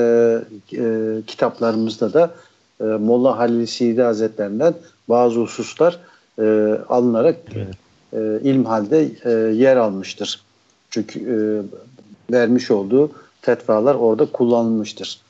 [0.72, 0.82] e,
[1.26, 2.30] kitaplarımızda da
[2.80, 4.74] e, Molla Halil Sidi Hazretlerinden
[5.08, 5.98] bazı hususlar
[6.38, 6.42] e,
[6.88, 7.74] alınarak evet.
[8.12, 10.40] e, ilm halde e, yer almıştır.
[10.90, 11.36] Çünkü e,
[12.32, 13.10] vermiş olduğu
[13.40, 15.20] fetvalar orada kullanılmıştır.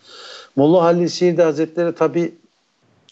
[0.57, 2.35] Molla Halil Sidi Hazretleri tabi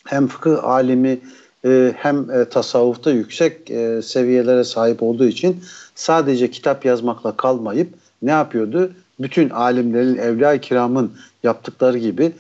[0.04, 1.18] hem fıkıh alimi
[1.64, 5.64] e, hem e, tasavvufta yüksek e, seviyelere sahip olduğu için
[5.94, 7.88] sadece kitap yazmakla kalmayıp
[8.22, 8.92] ne yapıyordu?
[9.20, 11.12] Bütün alimlerin, evliya kiramın
[11.42, 12.32] yaptıkları gibi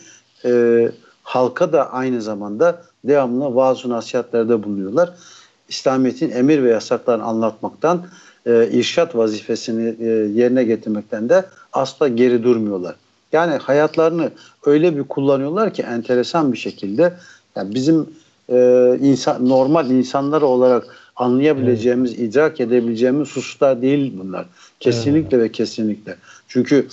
[0.44, 0.50] e,
[1.26, 5.12] halka da aynı zamanda devamlı vaaz nasihatlerde bulunuyorlar.
[5.68, 8.06] İslamiyet'in emir ve yasaklarını anlatmaktan,
[8.46, 10.06] e, irşat vazifesini e,
[10.40, 12.94] yerine getirmekten de asla geri durmuyorlar.
[13.32, 14.30] Yani hayatlarını
[14.66, 17.14] öyle bir kullanıyorlar ki enteresan bir şekilde
[17.56, 18.10] yani bizim
[18.50, 20.84] e, insan normal insanlar olarak
[21.16, 22.20] anlayabileceğimiz, evet.
[22.20, 24.46] idrak edebileceğimiz hususlar değil bunlar.
[24.80, 25.48] Kesinlikle evet.
[25.48, 26.16] ve kesinlikle.
[26.48, 26.88] Çünkü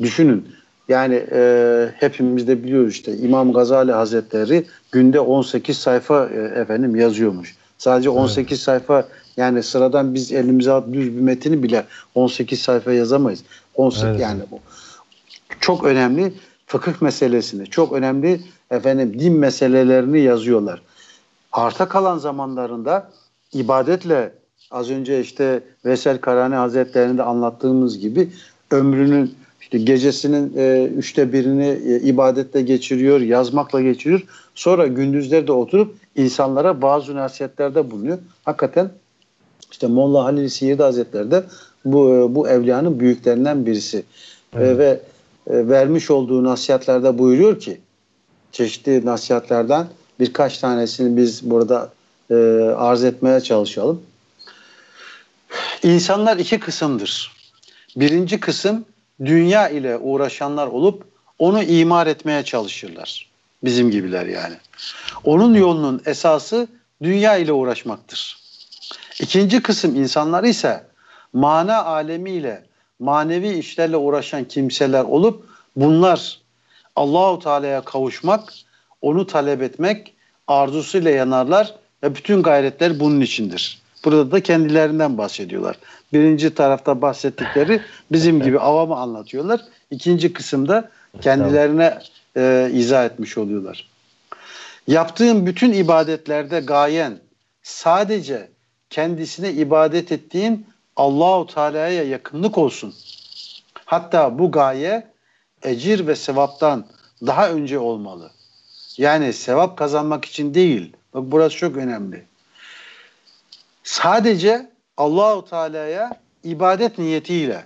[0.00, 0.48] düşünün
[0.88, 7.56] yani e, hepimiz de biliyoruz işte İmam Gazali Hazretleri günde 18 sayfa e, efendim yazıyormuş.
[7.78, 8.60] Sadece 18 evet.
[8.60, 13.44] sayfa yani sıradan biz elimize düz bir metini bile 18 sayfa yazamayız.
[13.74, 14.20] 18 evet.
[14.20, 14.60] yani bu
[15.60, 16.32] çok önemli
[16.66, 20.82] fıkıh meselesini, çok önemli efendim din meselelerini yazıyorlar.
[21.52, 23.10] Arta kalan zamanlarında
[23.52, 24.32] ibadetle
[24.70, 28.28] az önce işte Vesel Karani Hazretleri'nde anlattığımız gibi
[28.70, 34.22] ömrünün işte gecesinin e, üçte birini e, ibadette geçiriyor, yazmakla geçiriyor.
[34.54, 38.18] Sonra gündüzleri de oturup insanlara bazı nasihatlerde bulunuyor.
[38.44, 38.90] Hakikaten
[39.72, 41.44] işte Molla Halil Siirdi Hazretleri de
[41.84, 43.98] bu, e, bu evliyanın büyüklerinden birisi.
[43.98, 44.02] E,
[44.56, 44.70] evet.
[44.70, 45.00] E, ve
[45.46, 47.80] e, vermiş olduğu nasihatlerde buyuruyor ki
[48.52, 49.86] çeşitli nasihatlerden
[50.20, 51.92] birkaç tanesini biz burada
[52.30, 52.34] e,
[52.76, 54.02] arz etmeye çalışalım.
[55.82, 57.32] İnsanlar iki kısımdır.
[57.96, 58.84] Birinci kısım
[59.20, 61.04] dünya ile uğraşanlar olup
[61.38, 63.30] onu imar etmeye çalışırlar.
[63.64, 64.54] Bizim gibiler yani.
[65.24, 66.68] Onun yolunun esası
[67.02, 68.38] dünya ile uğraşmaktır.
[69.20, 70.84] İkinci kısım insanlar ise
[71.32, 72.64] mana alemiyle,
[72.98, 75.44] manevi işlerle uğraşan kimseler olup
[75.76, 76.38] bunlar
[76.96, 78.52] Allahu Teala'ya kavuşmak,
[79.02, 80.14] onu talep etmek
[80.46, 83.83] arzusuyla yanarlar ve bütün gayretler bunun içindir.
[84.04, 85.76] Burada da kendilerinden bahsediyorlar.
[86.12, 87.80] Birinci tarafta bahsettikleri
[88.12, 89.60] bizim gibi avamı anlatıyorlar.
[89.90, 90.90] İkinci kısımda
[91.20, 91.98] kendilerine
[92.36, 93.88] e, izah etmiş oluyorlar.
[94.86, 97.18] Yaptığın bütün ibadetlerde gayen
[97.62, 98.48] sadece
[98.90, 102.94] kendisine ibadet ettiğin Allahu Teala'ya yakınlık olsun.
[103.84, 105.06] Hatta bu gaye
[105.62, 106.86] ecir ve sevaptan
[107.26, 108.30] daha önce olmalı.
[108.98, 110.92] Yani sevap kazanmak için değil.
[111.14, 112.24] Bak burası çok önemli.
[113.84, 117.64] Sadece Allahu Teala'ya ibadet niyetiyle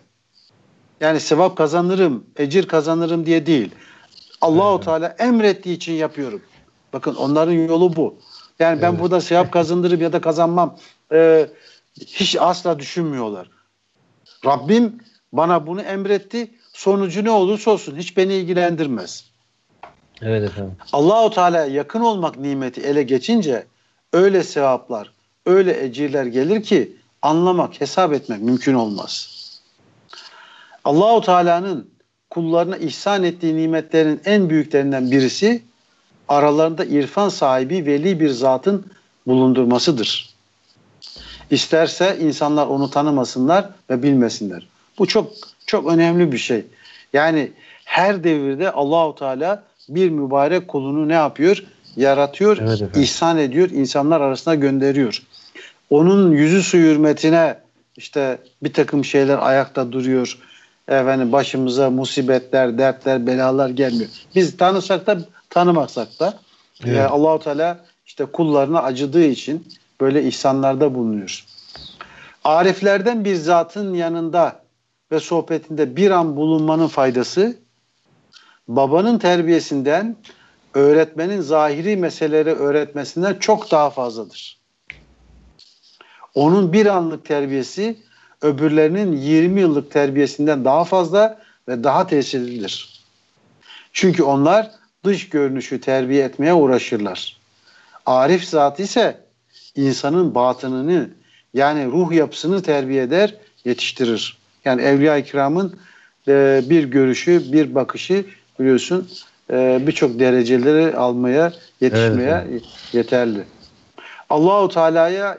[1.01, 3.75] yani sevap kazanırım, ecir kazanırım diye değil.
[4.41, 4.85] Allahu evet.
[4.85, 6.43] Teala emrettiği için yapıyorum.
[6.93, 8.19] Bakın onların yolu bu.
[8.59, 9.01] Yani ben evet.
[9.01, 10.79] burada sevap kazandırıp ya da kazanmam
[11.13, 11.49] e,
[12.01, 13.51] hiç asla düşünmüyorlar.
[14.47, 14.99] Rabbim
[15.33, 16.51] bana bunu emretti.
[16.73, 19.25] Sonucu ne olursa olsun hiç beni ilgilendirmez.
[20.23, 20.77] Evet efendim.
[20.93, 23.67] Allahu Teala yakın olmak nimeti ele geçince
[24.13, 25.13] öyle sevaplar,
[25.49, 26.93] öyle ecirler gelir ki
[27.23, 29.39] anlamak, hesap etmek mümkün olmaz.
[30.85, 31.91] Allahu Teala'nın
[32.31, 35.63] kullarına ihsan ettiği nimetlerin en büyüklerinden birisi
[36.29, 38.87] aralarında irfan sahibi veli bir zatın
[39.27, 40.35] bulundurmasıdır.
[41.51, 44.69] İsterse insanlar onu tanımasınlar ve bilmesinler.
[44.99, 45.33] Bu çok
[45.67, 46.65] çok önemli bir şey.
[47.13, 47.53] Yani
[47.85, 51.65] her devirde Allahu Teala bir mübarek kulunu ne yapıyor?
[51.99, 55.23] Yaratıyor, evet ihsan ediyor, insanlar arasında gönderiyor.
[55.91, 57.59] Onun yüzü su hürmetine
[57.97, 60.39] işte bir takım şeyler ayakta duruyor.
[60.89, 64.11] Efendim başımıza musibetler, dertler, belalar gelmiyor.
[64.35, 65.19] Biz tanısak da
[65.51, 66.39] tanımasak da
[66.85, 66.97] evet.
[66.97, 69.69] e, Allahu Teala işte kullarına acıdığı için
[70.01, 71.45] böyle ihsanlarda bulunuyor.
[72.45, 74.63] Ariflerden bir zatın yanında
[75.13, 77.57] ve sohbetinde bir an bulunmanın faydası
[78.69, 80.17] babanın terbiyesinden
[80.79, 84.59] öğretmenin zahiri meseleleri öğretmesinden çok daha fazladır.
[86.35, 87.97] Onun bir anlık terbiyesi
[88.43, 93.03] öbürlerinin 20 yıllık terbiyesinden daha fazla ve daha tesirlidir.
[93.93, 94.71] Çünkü onlar
[95.05, 97.37] dış görünüşü terbiye etmeye uğraşırlar.
[98.07, 99.21] Arif zat ise
[99.77, 101.11] insanın batınını
[101.55, 104.39] yani ruh yapısını terbiye eder, yetiştirir.
[104.65, 105.79] Yani Evliya-i Kiram'ın
[106.29, 108.25] e, bir görüşü, bir bakışı
[108.59, 109.09] biliyorsun
[109.51, 112.63] e, birçok dereceleri almaya, yetişmeye evet.
[112.93, 113.45] yeterli.
[114.31, 115.39] Allahu Teala'ya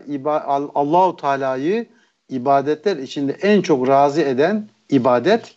[0.75, 1.85] Allahu Teala'yı
[2.29, 5.55] ibadetler içinde en çok razı eden ibadet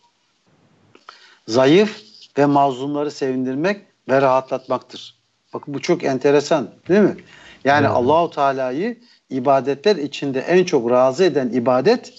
[1.48, 2.02] zayıf
[2.38, 5.14] ve mazlumları sevindirmek ve rahatlatmaktır.
[5.54, 7.16] Bakın bu çok enteresan, değil mi?
[7.64, 7.96] Yani evet.
[7.96, 8.98] Allahu Teala'yı
[9.30, 12.12] ibadetler içinde en çok razı eden ibadet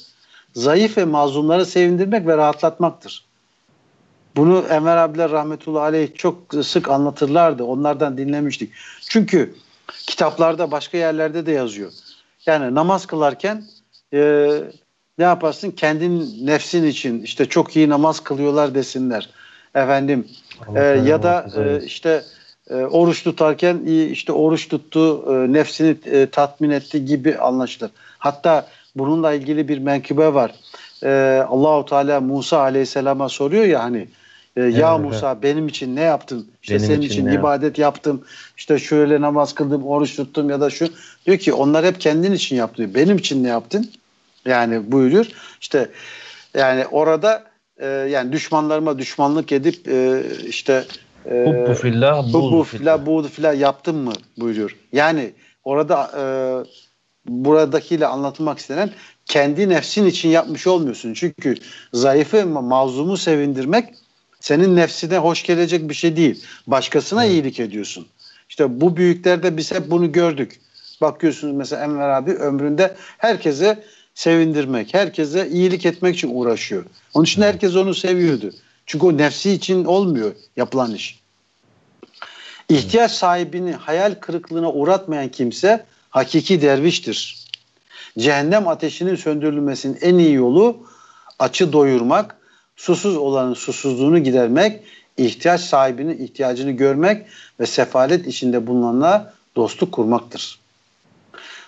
[0.53, 3.25] zayıf ve mazlumları sevindirmek ve rahatlatmaktır.
[4.35, 7.63] Bunu Enver abiler rahmetullahi aleyh çok sık anlatırlardı.
[7.63, 8.73] Onlardan dinlemiştik.
[9.09, 9.55] Çünkü
[10.07, 11.91] kitaplarda başka yerlerde de yazıyor.
[12.45, 13.63] Yani namaz kılarken
[14.13, 14.49] e,
[15.17, 15.71] ne yaparsın?
[15.71, 19.29] Kendin nefsin için işte çok iyi namaz kılıyorlar desinler.
[19.75, 20.27] efendim
[20.75, 22.23] e, ya da e, işte
[22.69, 23.77] e, oruç tutarken
[24.11, 27.91] işte oruç tuttu, e, nefsini e, tatmin etti gibi anlaşılır.
[28.17, 30.51] Hatta bununla ilgili bir menkıbe var.
[31.03, 34.07] E, Allahu Teala Musa Aleyhisselam'a soruyor ya hani
[34.55, 35.43] e, ya evet, Musa evet.
[35.43, 36.47] benim için ne yaptın?
[36.61, 38.23] İşte benim senin için, için ibadet yaptım.
[38.57, 40.87] İşte şöyle namaz kıldım, oruç tuttum ya da şu.
[41.25, 42.95] Diyor ki onlar hep kendin için yaptı.
[42.95, 43.91] Benim için ne yaptın?
[44.45, 45.27] Yani buyuruyor.
[45.61, 45.89] İşte
[46.53, 47.43] yani orada
[47.77, 50.83] e, yani düşmanlarıma düşmanlık edip e, işte
[51.25, 54.77] e, Hubbu fillah, Hubbu fillah, buğdu fillah yaptın mı buyuruyor.
[54.91, 55.33] Yani
[55.63, 56.23] orada e,
[57.27, 58.89] buradakiyle anlatılmak istenen
[59.25, 61.13] kendi nefsin için yapmış olmuyorsun.
[61.13, 61.55] Çünkü
[61.93, 63.85] zayıfı mazlumu sevindirmek
[64.43, 66.43] senin nefsine hoş gelecek bir şey değil.
[66.67, 67.33] Başkasına evet.
[67.33, 68.07] iyilik ediyorsun.
[68.49, 70.59] İşte bu büyüklerde biz hep bunu gördük.
[71.01, 73.83] Bakıyorsunuz mesela Enver abi ömründe herkese
[74.15, 76.85] sevindirmek, herkese iyilik etmek için uğraşıyor.
[77.13, 78.53] Onun için herkes onu seviyordu.
[78.85, 81.19] Çünkü o nefsi için olmuyor yapılan iş.
[82.69, 87.47] İhtiyaç sahibini hayal kırıklığına uğratmayan kimse hakiki derviştir.
[88.17, 90.77] Cehennem ateşinin söndürülmesinin en iyi yolu
[91.39, 92.42] açı doyurmak,
[92.75, 94.83] susuz olanın susuzluğunu gidermek,
[95.17, 97.25] ihtiyaç sahibinin ihtiyacını görmek
[97.59, 100.59] ve sefalet içinde bulunanla dostluk kurmaktır.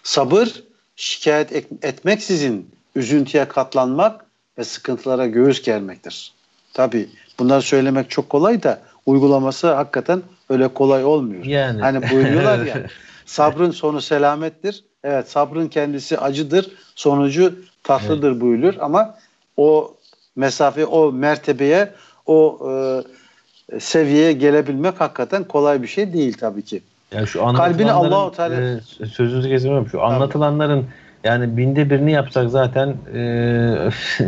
[0.03, 0.63] Sabır,
[0.95, 1.51] şikayet
[1.81, 4.25] etmeksizin üzüntüye katlanmak
[4.57, 6.33] ve sıkıntılara göğüs germektir.
[6.73, 11.45] Tabi bunları söylemek çok kolay da uygulaması hakikaten öyle kolay olmuyor.
[11.45, 11.81] Yani.
[11.81, 12.87] Hani buyuruyorlar ya
[13.25, 14.83] sabrın sonu selamettir.
[15.03, 18.41] Evet sabrın kendisi acıdır, sonucu tatlıdır evet.
[18.41, 19.17] buyurulur ama
[19.57, 19.95] o
[20.35, 21.89] mesafe, o mertebeye,
[22.25, 26.81] o e, seviyeye gelebilmek hakikaten kolay bir şey değil tabii ki.
[27.11, 29.87] Ya şu Kalbini Allahu Teala e, sözünüzü kesmiyorum.
[29.89, 30.85] Şu anlatılanların
[31.23, 33.21] yani binde birini yapsak zaten e,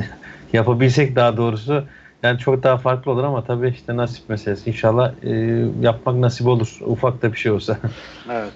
[0.53, 1.83] yapabilsek daha doğrusu
[2.23, 4.69] yani çok daha farklı olur ama tabii işte nasip meselesi.
[4.69, 5.29] İnşallah e,
[5.81, 6.77] yapmak nasip olur.
[6.81, 7.77] Ufak da bir şey olsa.
[8.31, 8.53] evet.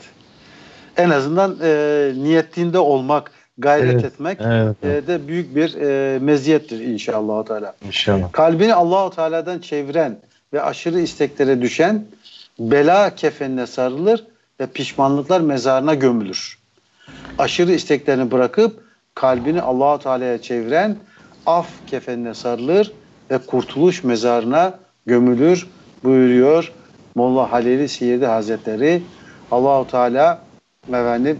[0.98, 3.32] En azından e, niyetinde olmak,
[3.62, 5.04] gayret evet, etmek evet, evet.
[5.04, 7.76] E, de büyük bir e, meziyettir inşallah Teala.
[7.86, 8.32] İnşallah.
[8.32, 10.18] Kalbini Allahu Teala'dan çeviren
[10.54, 12.06] ve aşırı isteklere düşen
[12.60, 14.26] bela kefenine sarılır
[14.60, 16.58] ve pişmanlıklar mezarına gömülür.
[17.38, 18.84] Aşırı isteklerini bırakıp
[19.16, 20.96] kalbini Allahu Teala'ya çeviren
[21.46, 22.92] af kefenine sarılır
[23.32, 25.68] ve kurtuluş mezarına gömülür
[26.04, 26.72] buyuruyor
[27.16, 29.04] Molla Halili Siyerdi Hazretleri.
[29.52, 30.42] Allahu Teala
[30.88, 31.40] efendim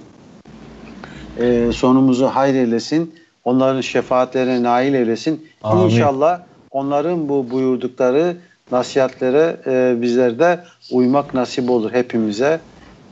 [1.42, 3.16] e, sonumuzu hayır eylesin.
[3.44, 5.48] Onların şefaatlerine nail eylesin.
[5.64, 5.84] Amin.
[5.84, 8.38] İnşallah onların bu buyurdukları
[8.72, 10.60] nasihatlere e, bizlerde
[10.92, 12.60] uymak nasip olur hepimize.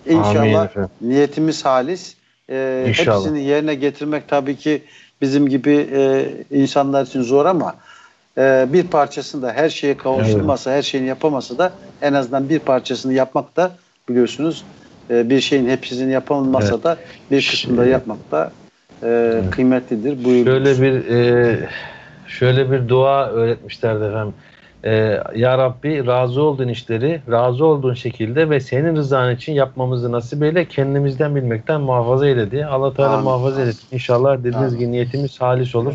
[0.06, 2.16] İnşallah Amin niyetimiz halis.
[2.50, 3.18] E, İnşallah.
[3.18, 4.84] Hepsini yerine getirmek tabii ki
[5.22, 7.76] bizim gibi e, insanlar için zor ama
[8.38, 10.78] e, bir parçasını da her şeye kavuşulmasa, evet.
[10.78, 11.72] her şeyini yapamasa da
[12.02, 13.72] en azından bir parçasını yapmak da
[14.10, 14.64] biliyorsunuz
[15.10, 16.84] e, bir şeyin hepsini yapamasa evet.
[16.84, 16.98] da
[17.32, 18.52] bir kısmında yapmak da
[19.04, 19.52] e, evet.
[19.52, 20.24] kıymetlidir.
[20.24, 20.78] Buyurunuz.
[20.78, 21.70] Şöyle bir e,
[22.28, 24.34] şöyle bir dua öğretmişlerdi efendim.
[24.84, 24.92] E,
[25.36, 30.66] ya Rabbi razı olduğun işleri razı olduğun şekilde ve senin rızan için yapmamızı nasip eyle
[30.66, 33.24] kendimizden bilmekten muhafaza eyle diye Allah Teala Amin.
[33.24, 33.72] muhafaza eyle.
[33.92, 35.94] İnşallah dediğiniz gibi niyetimiz halis olur.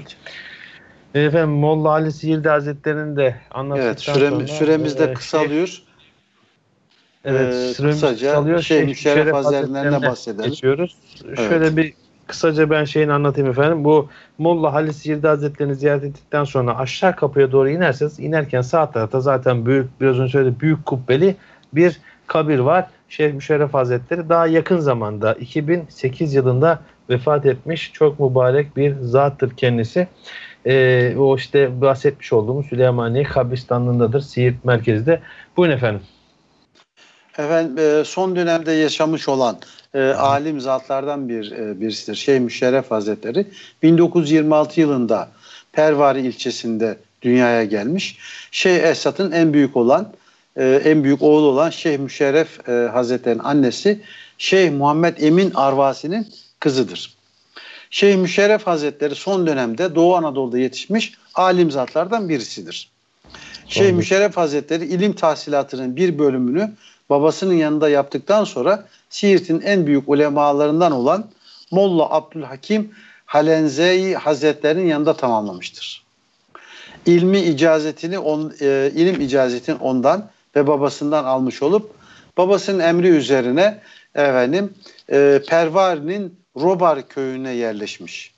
[1.15, 1.29] Evet.
[1.29, 5.83] Efendim Molla Ali Sihirdi Hazretleri'nin de anlattıktan evet, sürem, sonra süremiz de e, kısalıyor.
[7.25, 8.61] Evet, ee, süremiz kısaca kısalıyor.
[8.63, 10.51] Şey, şey Müşerref Hazretlerinden bahsedelim.
[10.51, 10.97] Geçiyoruz.
[11.29, 11.39] Evet.
[11.39, 11.95] Şöyle bir
[12.27, 13.85] kısaca ben şeyini anlatayım efendim.
[13.85, 14.09] Bu
[14.39, 19.67] Molla Halis Yirdi Hazretleri'ni ziyaret ettikten sonra aşağı kapıya doğru inerseniz inerken sağ tarafta zaten
[19.67, 21.37] büyük biraz önce söylediğim büyük kubbeli
[21.73, 22.87] bir kabir var.
[23.09, 26.79] Şeyh Müşerref Hazretleri daha yakın zamanda 2008 yılında
[27.11, 30.09] vefat etmiş çok mübarek bir zattır kendisi.
[30.67, 35.21] Ee, o işte bahsetmiş olduğumuz Süleymaniye kabristanlığındadır Siirt merkezde.
[35.57, 36.01] Buyurun efendim.
[37.39, 39.59] Efendim e, son dönemde yaşamış olan
[39.95, 42.15] e, alim zatlardan bir e, birisidir.
[42.15, 43.47] Şeyh Müşerref Hazretleri
[43.83, 45.29] 1926 yılında
[45.73, 48.19] Pervari ilçesinde dünyaya gelmiş.
[48.51, 50.13] Şeyh Esat'ın en büyük olan
[50.57, 54.01] e, en büyük oğlu olan Şeyh Müşerref e, Hazretleri'nin annesi
[54.39, 56.29] Şeyh Muhammed Emin Arvasi'nin
[56.61, 57.15] kızıdır.
[57.91, 62.91] Şeyh Müşerref Hazretleri son dönemde Doğu Anadolu'da yetişmiş alim zatlardan birisidir.
[63.69, 66.71] Şeyh Müşerref Hazretleri ilim tahsilatının bir bölümünü
[67.11, 71.31] babasının yanında yaptıktan sonra Siirt'in en büyük ulemalarından olan
[71.71, 72.95] Molla Abdülhakim
[73.27, 76.05] Halenzei Hazretleri'nin yanında tamamlamıştır.
[77.07, 81.91] İlmi icazetini on, e, ilim icazetini ondan ve babasından almış olup
[82.37, 83.81] babasının emri üzerine
[84.15, 84.75] efendim
[85.13, 88.35] e, Pervari'nin Robar köyüne yerleşmiş.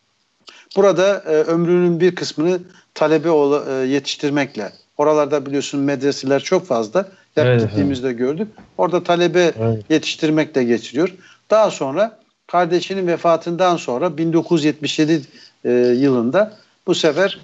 [0.77, 2.61] Burada e, ömrünün bir kısmını
[2.95, 7.09] talebe e, yetiştirmekle Oralarda biliyorsun medreseler çok fazla.
[7.37, 8.49] Hep Evet, gittiğimizde gördük.
[8.79, 9.85] Orada talebe Evet.
[9.91, 11.15] yetiştirmekle geçiriyor.
[11.51, 15.23] Daha sonra kardeşinin vefatından sonra 1977
[15.65, 16.57] e, yılında
[16.87, 17.41] bu sefer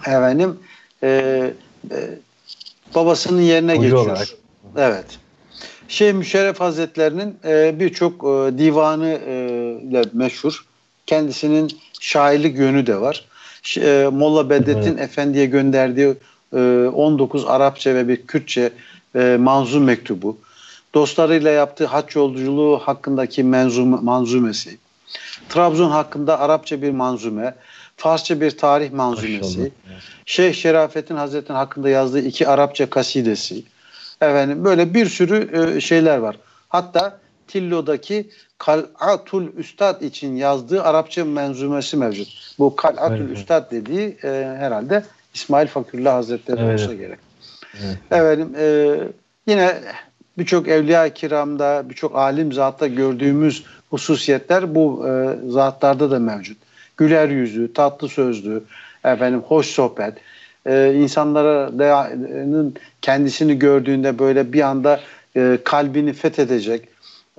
[0.00, 0.58] efendim
[1.02, 1.08] e,
[1.90, 1.96] e,
[2.94, 4.06] babasının yerine Hoca geçiyor.
[4.06, 4.28] olarak.
[4.76, 5.06] Evet.
[5.88, 9.34] Şeyh Müşerref Hazretlerinin e, birçok e, divanı e,
[9.82, 10.64] ile meşhur.
[11.06, 13.24] Kendisinin şairlik yönü de var.
[13.76, 16.14] E, Molla Bedrettin Efendi'ye gönderdiği
[16.56, 16.58] e,
[16.94, 18.70] 19 Arapça ve bir Kürtçe
[19.18, 20.38] e, manzum mektubu.
[20.94, 24.78] Dostlarıyla yaptığı haç yolculuğu hakkındaki menzum, manzumesi.
[25.48, 27.54] Trabzon hakkında Arapça bir manzume.
[27.96, 29.58] Farsça bir tarih manzumesi.
[29.58, 30.00] Maşallah.
[30.26, 33.62] Şeyh Şerafettin Hazretleri'nin hakkında yazdığı iki Arapça kasidesi.
[34.20, 36.36] Efendim böyle bir sürü e, şeyler var.
[36.68, 42.28] Hatta Tillo'daki Kal'atul Üstad için yazdığı Arapça menzumesi mevcut.
[42.58, 43.38] Bu Kal'atul Evet.
[43.38, 45.04] Üstad dediği e, herhalde
[45.34, 46.80] İsmail Fakürllah Hazretleri Evet.
[46.80, 47.27] olsa gerek.
[47.84, 47.98] Evet.
[48.10, 48.98] Efendim e,
[49.46, 49.74] yine
[50.38, 56.58] birçok evliya kiramda, birçok alim zatta gördüğümüz hususiyetler bu e, zatlarda da mevcut.
[56.96, 58.62] Güler yüzü, tatlı sözlü,
[59.04, 60.14] efendim hoş sohbet,
[60.66, 65.00] e, insanların kendisini gördüğünde böyle bir anda
[65.36, 66.88] e, kalbini fethedecek,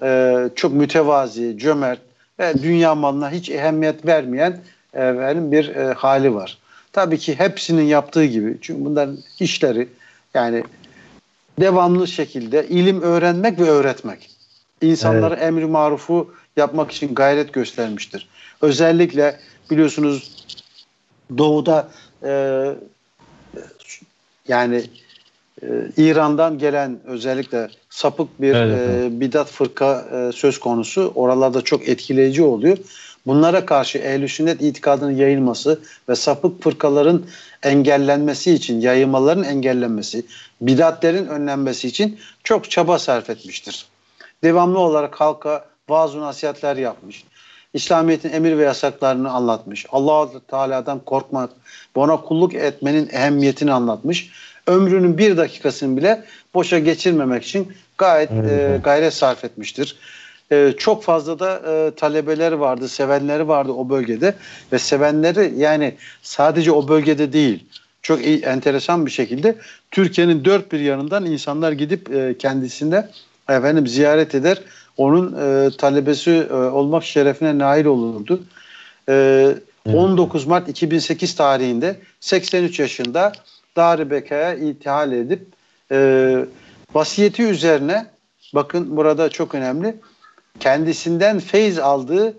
[0.04, 2.00] e, çok mütevazi, cömert
[2.40, 4.58] ve dünya malına hiç ehemmiyet vermeyen
[4.94, 6.58] efendim bir e, hali var.
[6.94, 8.58] Tabii ki hepsinin yaptığı gibi.
[8.62, 9.88] Çünkü bunların işleri
[10.34, 10.63] yani
[11.59, 14.30] devamlı şekilde ilim öğrenmek ve öğretmek.
[14.82, 18.30] İnsanlara emri marufu yapmak için gayret göstermiştir.
[18.61, 19.39] Özellikle
[19.71, 20.45] biliyorsunuz
[21.38, 21.89] doğuda
[22.23, 22.65] e,
[24.47, 24.84] yani
[25.61, 25.67] e,
[25.97, 31.11] İran'dan gelen özellikle sapık bir Evet, e, bidat fırka e, söz konusu.
[31.15, 32.77] Oralarda çok etkileyici oluyor.
[33.30, 37.25] Bunlara karşı ehl sünnet itikadının yayılması ve sapık fırkaların
[37.63, 40.25] engellenmesi için, yayılmaların engellenmesi,
[40.61, 43.86] bidatlerin önlenmesi için çok çaba sarf etmiştir.
[44.43, 47.23] Devamlı olarak halka vaaz nasihatler yapmış.
[47.73, 49.86] İslamiyet'in emir ve yasaklarını anlatmış.
[49.91, 51.49] allah Teala'dan korkmak,
[51.95, 54.32] ona kulluk etmenin ehemmiyetini anlatmış.
[54.67, 56.23] Ömrünün bir dakikasını bile
[56.53, 58.51] boşa geçirmemek için gayet Evet.
[58.51, 59.97] e, gayret sarf etmiştir.
[60.52, 64.36] E, çok fazla da e, talebeleri vardı, sevenleri vardı o bölgede
[64.72, 67.66] ve sevenleri yani sadece o bölgede değil.
[68.02, 69.56] Çok iyi, enteresan bir şekilde
[69.91, 73.08] Türkiye'nin dört bir yanından insanlar gidip e, kendisine
[73.50, 74.58] efendim ziyaret eder.
[74.97, 78.43] Onun e, talebesi e, olmak şerefine nail olurdu.
[79.10, 79.56] E,
[79.93, 83.32] 19 Mart 2008 tarihinde 83 yaşında
[83.76, 85.47] Dar-ı Beka'ya intihal edip
[85.91, 86.39] e,
[86.93, 88.06] vasiyeti üzerine
[88.54, 89.95] bakın burada çok önemli
[90.60, 92.34] kendisinden feyz aldığı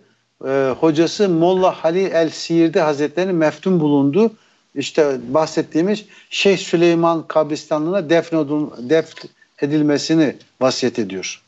[0.47, 4.33] e, hocası Molla Halil El Siirdi Hazretleri'nin meftun bulunduğu
[4.75, 11.43] işte bahsettiğimiz Şeyh Süleyman kabristanlığına defnedil, defnedilmesini vasiyet ediyor.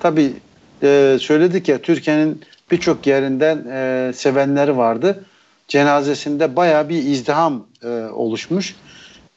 [0.00, 0.32] Tabi
[0.82, 5.24] e, söyledik ya Türkiye'nin birçok yerinden e, sevenleri vardı.
[5.68, 8.76] Cenazesinde baya bir izdiham e, oluşmuş.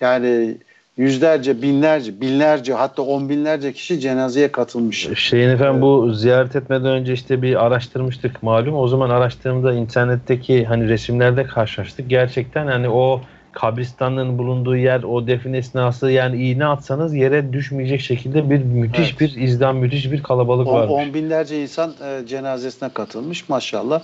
[0.01, 0.57] Yani
[0.97, 5.09] yüzlerce, binlerce, binlerce hatta on binlerce kişi cenazeye katılmış.
[5.15, 8.75] Şeyin efendim bu ziyaret etmeden önce işte bir araştırmıştık malum.
[8.75, 12.09] O zaman araştırdığımda internetteki hani resimlerde karşılaştık.
[12.09, 13.21] Gerçekten hani o
[13.51, 19.19] kabristanlığın bulunduğu yer, o defin esnası yani iğne atsanız yere düşmeyecek şekilde bir müthiş Evet.
[19.19, 20.91] bir izdam, müthiş bir kalabalık varmış.
[20.93, 24.01] on binlerce insan e, cenazesine katılmış maşallah.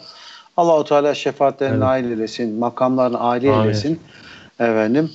[0.57, 1.83] Allahu Teala şefaatlerine Evet.
[1.83, 3.47] nail eylesin, makamlarını Amin.
[3.51, 3.99] eylesin.
[4.59, 5.11] Efendim.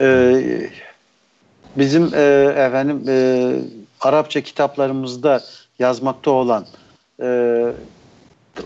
[0.00, 0.42] E,
[1.76, 3.52] bizim e, efendim e,
[4.00, 5.42] Arapça kitaplarımızda
[5.78, 6.66] yazmakta olan
[7.22, 7.66] e,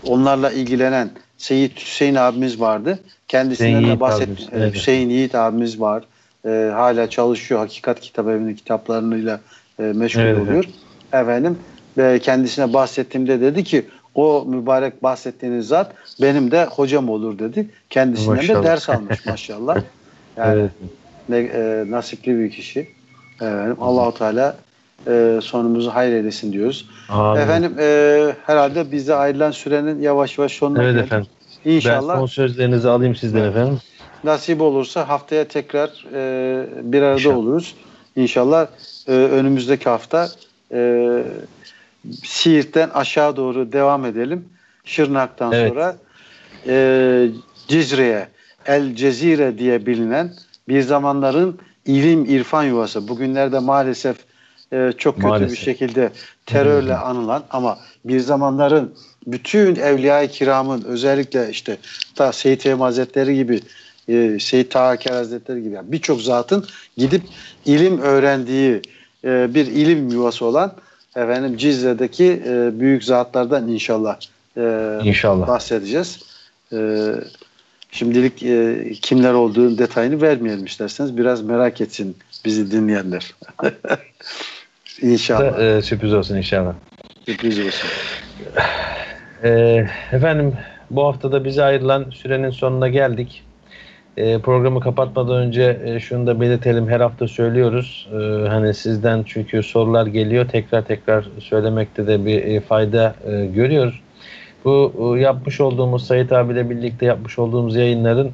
[0.07, 2.99] onlarla ilgilenen Seyyid Hüseyin abimiz vardı.
[3.27, 4.75] Kendisinden Hüseyin de Yiğit bahset abimiz, e, evet.
[4.75, 6.03] Hüseyin Yiğit abimiz var.
[6.45, 7.59] E, hala çalışıyor.
[7.59, 9.39] Hakikat Kitap Evi'nin kitaplarıyla
[9.79, 10.47] e, meşgul Evet, evet.
[10.49, 10.65] oluyor.
[11.13, 11.57] Efendim
[11.97, 13.85] ve kendisine bahsettiğimde dedi ki
[14.15, 17.69] o mübarek bahsettiğiniz zat benim de hocam olur dedi.
[17.89, 18.63] Kendisinden Maşallah.
[18.63, 19.77] de ders almış maşallah.
[20.37, 20.71] Yani Evet.
[21.29, 22.87] ne, e, nasipli bir kişi.
[23.41, 24.57] Efendim, Allahu Teala
[25.07, 26.89] e, sonumuzu hayır eylesin diyoruz.
[27.09, 27.41] Amin.
[27.41, 31.05] Efendim e, herhalde bize ayrılan sürenin yavaş yavaş sonuna Evet geldik.
[31.05, 31.27] efendim.
[31.65, 33.51] İnşallah Ben son sözlerinizi alayım sizden Evet.
[33.51, 33.79] efendim.
[34.23, 37.37] nasip olursa haftaya tekrar e, bir arada İnşallah.
[37.37, 37.75] oluruz.
[38.15, 38.67] İnşallah
[39.07, 40.29] e, önümüzdeki hafta
[40.73, 41.09] e,
[42.23, 44.45] Siirt'ten aşağı doğru devam edelim.
[44.85, 45.69] Şırnak'tan Evet.
[45.69, 45.95] sonra
[46.67, 47.27] e,
[47.67, 48.27] Cizre'ye,
[48.65, 50.33] El Cezire diye bilinen
[50.69, 53.07] bir zamanların ilim irfan yuvası.
[53.07, 54.17] Bugünlerde maalesef
[54.73, 55.51] e, çok kötü Maalesef.
[55.51, 56.11] bir şekilde
[56.45, 58.93] terörle anılan ama bir zamanların
[59.27, 61.77] bütün evliya-i kiramın özellikle işte
[62.15, 63.59] ta Seyyid Fehmi Hazretleri gibi
[64.07, 66.65] e, Seyyid Taha Hazretleri gibi yani birçok zatın
[66.97, 67.21] gidip
[67.65, 68.81] ilim öğrendiği
[69.23, 70.73] e, bir ilim yuvası olan
[71.15, 74.17] efendim Cizre'deki e, büyük zatlardan inşallah
[74.57, 75.47] e, İnşallah.
[75.47, 76.19] bahsedeceğiz.
[76.73, 76.77] E,
[77.97, 81.17] şimdilik e, kimler olduğunu detayını vermeyelim isterseniz.
[81.17, 83.33] Biraz merak etsin bizi dinleyenler.
[85.01, 85.59] inşallah.
[85.59, 86.73] E, sürpriz olsun inşallah.
[87.25, 87.89] Sürpriz olsun.
[89.43, 89.49] E,
[90.11, 90.53] efendim
[90.89, 93.43] bu haftada bize ayrılan sürenin sonuna geldik.
[94.17, 96.89] E, programı kapatmadan önce e, şunu da belirtelim.
[96.89, 98.09] Her hafta söylüyoruz.
[98.13, 100.47] E, hani sizden çünkü sorular geliyor.
[100.47, 104.01] Tekrar tekrar söylemekte de bir e, fayda e, görüyoruz.
[104.65, 108.31] Bu e, yapmış olduğumuz Sayit abiyle birlikte yapmış olduğumuz yayınların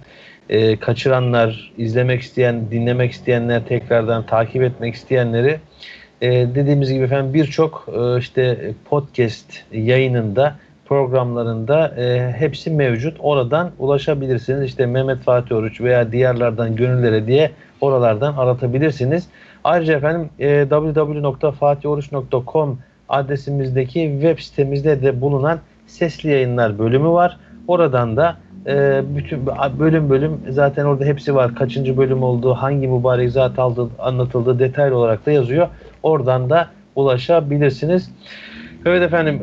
[0.49, 5.59] e, kaçıranlar, izlemek isteyen, dinlemek isteyenler, tekrardan takip etmek isteyenleri
[6.21, 10.55] e, dediğimiz gibi efendim birçok e, işte podcast yayınında
[10.85, 13.17] programlarında e, hepsi mevcut.
[13.19, 14.63] Oradan ulaşabilirsiniz.
[14.63, 17.51] İşte Mehmet Fatih Oruç veya diğerlerden gönüllere diye
[17.81, 19.27] oralardan aratabilirsiniz.
[19.63, 27.37] Ayrıca efendim e, www.fatihoruç.com adresimizdeki web sitemizde de bulunan sesli yayınlar bölümü var.
[27.67, 29.45] Oradan da e, bütün
[29.79, 31.55] bölüm bölüm zaten orada hepsi var.
[31.55, 35.67] Kaçıncı bölüm olduğu, hangi mübarek zat aldığı, anlatıldığı detaylı olarak da yazıyor.
[36.03, 38.11] Oradan da ulaşabilirsiniz.
[38.85, 39.41] Evet efendim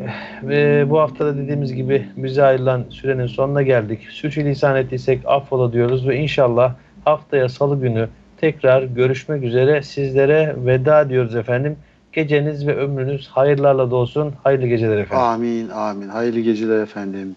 [0.49, 3.99] e, bu haftada dediğimiz gibi bize ayrılan sürenin sonuna geldik.
[4.09, 6.73] Sürçülisan ettiysek affola diyoruz ve inşallah
[7.05, 11.77] haftaya salı günü tekrar görüşmek üzere sizlere veda diyoruz efendim.
[12.13, 14.33] Geceniz ve ömrünüz hayırlarla dolsun.
[14.43, 15.25] Hayırlı geceler efendim.
[15.25, 16.07] Amin amin.
[16.07, 17.35] Hayırlı geceler efendim.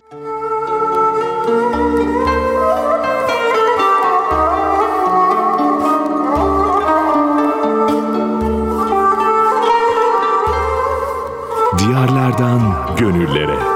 [11.79, 12.61] Diyarlardan
[12.99, 13.74] gönüllere.